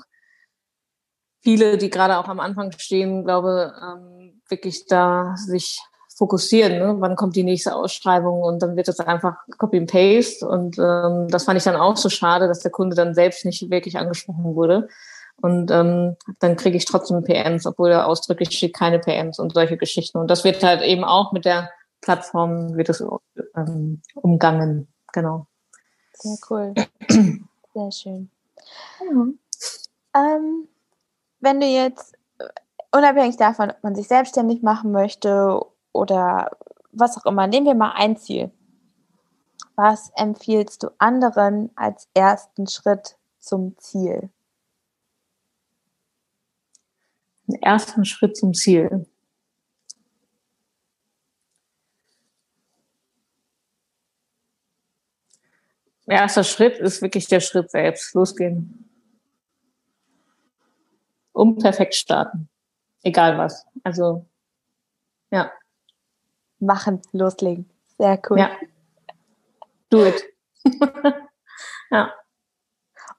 [1.45, 5.81] viele, die gerade auch am Anfang stehen, glaube, ähm, wirklich da sich
[6.17, 6.79] fokussieren.
[6.79, 6.97] Ne?
[6.99, 8.43] Wann kommt die nächste Ausschreibung?
[8.43, 10.49] Und dann wird das einfach Copy and Paste.
[10.49, 13.71] Und ähm, das fand ich dann auch so schade, dass der Kunde dann selbst nicht
[13.71, 14.89] wirklich angesprochen wurde.
[15.43, 19.77] Und ähm, dann kriege ich trotzdem PNs, obwohl da ausdrücklich steht keine PNs und solche
[19.77, 20.19] Geschichten.
[20.19, 21.71] Und das wird halt eben auch mit der
[22.01, 23.03] Plattform wird es
[23.57, 24.89] ähm, umgangen.
[25.13, 25.47] Genau.
[26.13, 26.75] Sehr cool.
[27.75, 28.31] Sehr schön.
[29.11, 29.39] Mhm.
[30.15, 30.69] Ähm,
[31.45, 32.49] wenn du jetzt äh,
[32.91, 35.61] unabhängig davon, ob man sich selbstständig machen möchte
[35.93, 36.57] oder
[36.91, 38.51] was auch immer, nehmen wir mal ein Ziel.
[39.77, 44.31] Was empfiehlst du anderen als ersten Schritt zum Ziel?
[47.47, 49.07] Den ersten Schritt zum Ziel.
[56.07, 58.15] Erster Schritt ist wirklich der Schritt selbst.
[58.15, 58.84] Losgehen
[61.35, 62.49] um perfekt starten.
[63.03, 63.67] Egal was.
[63.83, 64.25] Also,
[65.31, 65.53] ja.
[66.59, 67.69] Machen, loslegen.
[67.99, 68.39] Sehr cool.
[68.39, 68.51] Ja.
[69.91, 70.25] Do it.
[71.91, 72.13] ja.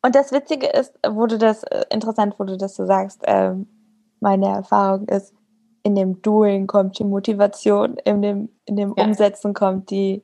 [0.01, 3.68] Und das Witzige ist, wo du das, äh, interessant, wo du das so sagst, ähm,
[4.20, 5.34] meine Erfahrung ist,
[5.84, 9.03] in dem Doing kommt die Motivation, in dem, in dem ja.
[9.03, 10.24] Umsetzen kommt die,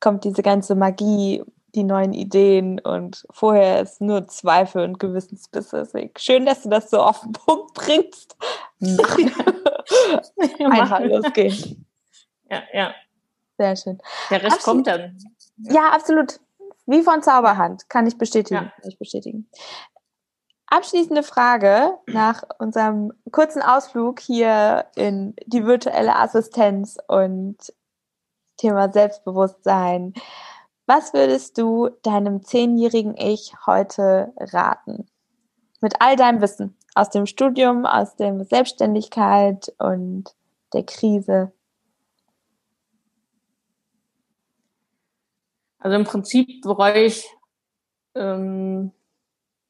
[0.00, 1.44] kommt diese ganze Magie,
[1.74, 5.88] die neuen Ideen und vorher ist nur Zweifel und Gewissensbisse.
[6.18, 8.36] Schön, dass du das so auf den Punkt bringst.
[8.80, 11.86] Einfach losgehen.
[12.50, 12.94] Ja, ja.
[13.58, 13.98] Sehr schön.
[14.30, 14.64] Der Rest Absolut.
[14.64, 15.18] kommt dann.
[15.56, 16.40] Ja, absolut.
[16.86, 18.64] Wie von Zauberhand, kann ich bestätigen.
[18.64, 18.72] Ja.
[18.80, 19.48] Kann ich bestätigen.
[20.66, 27.56] Abschließende Frage nach unserem kurzen Ausflug hier in die virtuelle Assistenz und
[28.56, 30.14] Thema Selbstbewusstsein.
[30.86, 35.06] Was würdest du deinem zehnjährigen Ich heute raten?
[35.80, 40.34] Mit all deinem Wissen aus dem Studium, aus der Selbstständigkeit und
[40.72, 41.52] der Krise.
[45.78, 47.28] Also im Prinzip bereue ich
[48.14, 48.92] ähm,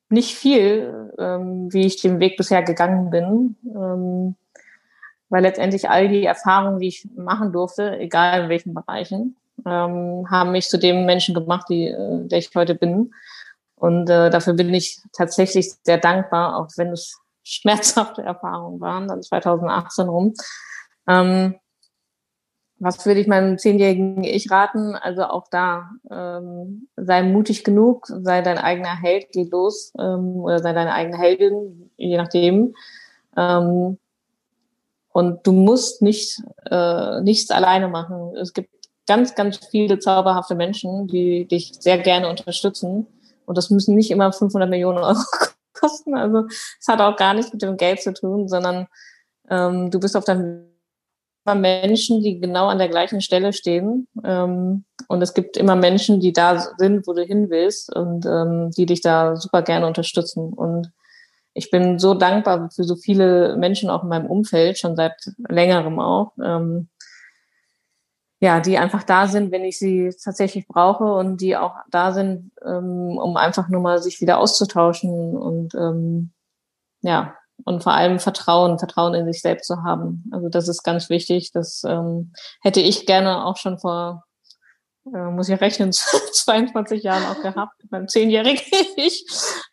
[0.09, 3.57] nicht viel, ähm, wie ich den Weg bisher gegangen bin.
[3.65, 4.37] Ähm,
[5.29, 9.37] weil letztendlich all die Erfahrungen, die ich machen durfte, egal in welchen Bereichen,
[9.67, 13.13] ähm, haben mich zu dem Menschen gemacht, die, äh, der ich heute bin.
[13.75, 19.23] Und äh, dafür bin ich tatsächlich sehr dankbar, auch wenn es schmerzhafte Erfahrungen waren, dann
[19.23, 20.35] 2018 rum.
[21.09, 21.57] Ähm,
[22.79, 24.97] was würde ich meinem zehnjährigen Ich raten?
[24.97, 30.59] Also auch da, ähm, sei mutig genug, sei dein eigener Held, geh los ähm, oder
[30.59, 32.75] sei deine eigene Heldin, je nachdem.
[33.37, 33.99] Ähm,
[35.13, 38.35] und du musst nicht äh, nichts alleine machen.
[38.37, 43.07] Es gibt ganz, ganz viele zauberhafte Menschen, die dich sehr gerne unterstützen.
[43.47, 45.21] Und das müssen nicht immer 500 Millionen Euro
[45.75, 46.15] kosten.
[46.15, 46.47] Also
[46.81, 48.87] es hat auch gar nichts mit dem Geld zu tun, sondern
[49.51, 50.69] ähm, du bist auf deinem
[51.45, 54.07] Menschen, die genau an der gleichen Stelle stehen.
[54.25, 58.71] Ähm, und es gibt immer Menschen, die da sind, wo du hin willst und ähm,
[58.71, 60.53] die dich da super gerne unterstützen.
[60.53, 60.93] Und
[61.55, 65.15] ich bin so dankbar für so viele Menschen auch in meinem Umfeld, schon seit
[65.49, 66.89] längerem auch, ähm,
[68.43, 72.51] ja, die einfach da sind, wenn ich sie tatsächlich brauche und die auch da sind,
[72.67, 76.33] ähm, um einfach nur mal sich wieder auszutauschen und ähm,
[77.03, 80.25] ja, und vor allem Vertrauen, Vertrauen in sich selbst zu haben.
[80.33, 81.53] Also das ist ganz wichtig.
[81.53, 84.25] Das ähm, hätte ich gerne auch schon vor,
[85.07, 85.93] äh, muss ich rechnen,
[86.33, 88.65] 22 Jahren auch gehabt, beim zehnjährigen
[88.97, 89.25] ich.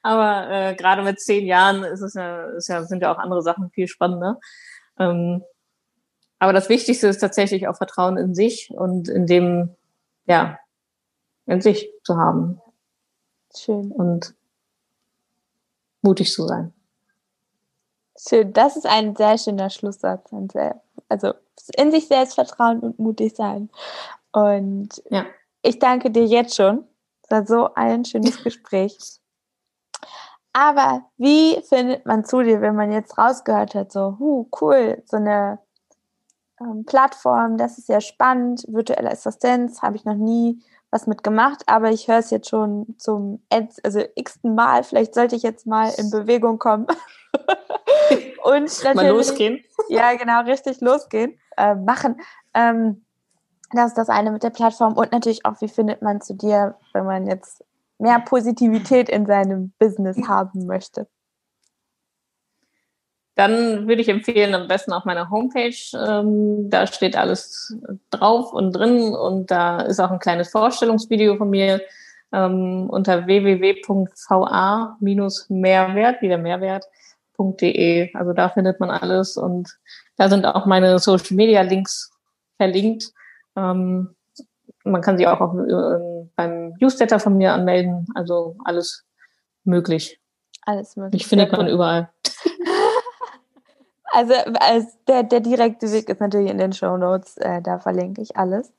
[0.04, 3.42] Aber äh, gerade mit zehn Jahren ist es ja, ist ja, sind ja auch andere
[3.42, 4.38] Sachen viel spannender.
[5.00, 5.42] Ähm,
[6.40, 9.76] aber das Wichtigste ist tatsächlich auch Vertrauen in sich und in dem,
[10.26, 10.58] ja,
[11.46, 12.62] in sich zu haben.
[13.56, 13.92] Schön.
[13.92, 14.34] Und
[16.02, 16.74] mutig zu sein.
[18.18, 20.30] Schön, das ist ein sehr schöner Schlusssatz.
[21.10, 21.34] Also
[21.76, 23.70] in sich selbst vertrauen und mutig sein.
[24.32, 25.26] Und ja.
[25.62, 26.86] ich danke dir jetzt schon.
[27.24, 28.98] Es war so ein schönes Gespräch.
[30.54, 35.18] Aber wie findet man zu dir, wenn man jetzt rausgehört hat, so, huh, cool, so
[35.18, 35.60] eine
[36.62, 41.92] ähm, Plattform, das ist ja spannend, virtuelle Assistenz, habe ich noch nie was mitgemacht, aber
[41.92, 43.44] ich höre es jetzt schon zum
[43.84, 46.88] also x-ten Mal, vielleicht sollte ich jetzt mal in Bewegung kommen.
[48.44, 49.64] und natürlich, mal losgehen.
[49.90, 52.20] Ja, genau, richtig losgehen, äh, machen.
[52.54, 53.06] Ähm,
[53.72, 56.76] das ist das eine mit der Plattform und natürlich auch, wie findet man zu dir,
[56.94, 57.64] wenn man jetzt
[58.00, 61.08] mehr Positivität in seinem Business haben möchte
[63.40, 65.74] dann würde ich empfehlen, am besten auf meiner Homepage.
[65.94, 67.74] Ähm, da steht alles
[68.10, 71.80] drauf und drin und da ist auch ein kleines Vorstellungsvideo von mir
[72.34, 78.14] ähm, unter www.va-mehrwert, wieder Mehrwert.de.
[78.14, 79.70] Also da findet man alles und
[80.18, 82.12] da sind auch meine Social Media Links
[82.58, 83.14] verlinkt.
[83.56, 84.18] Ähm,
[84.84, 88.06] man kann sich auch auf, äh, beim Newsletter von mir anmelden.
[88.16, 89.06] Also alles
[89.64, 90.20] möglich.
[90.66, 91.22] Alles möglich.
[91.22, 92.10] Ich findet man überall.
[94.12, 98.22] Also, also der, der direkte Weg ist natürlich in den Show Notes, äh, da verlinke
[98.22, 98.72] ich alles.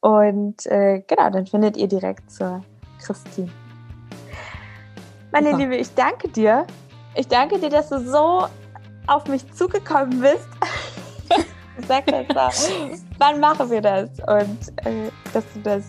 [0.00, 2.62] Und äh, genau, dann findet ihr direkt zur
[3.00, 3.50] Christine.
[5.32, 5.58] Meine Super.
[5.58, 6.66] Liebe, ich danke dir.
[7.14, 8.46] Ich danke dir, dass du so
[9.06, 10.48] auf mich zugekommen bist.
[11.88, 12.70] Sag das
[13.18, 14.10] wann machen wir das?
[14.26, 15.84] Und äh, dass du das,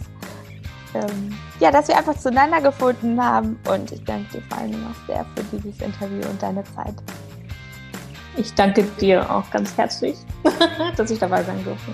[0.94, 3.60] ähm, ja, dass wir einfach zueinander gefunden haben.
[3.70, 6.96] Und ich danke dir vor allem auch sehr für dieses Interview und deine Zeit.
[8.38, 10.16] Ich danke dir auch ganz herzlich,
[10.96, 11.92] dass ich dabei sein durfte.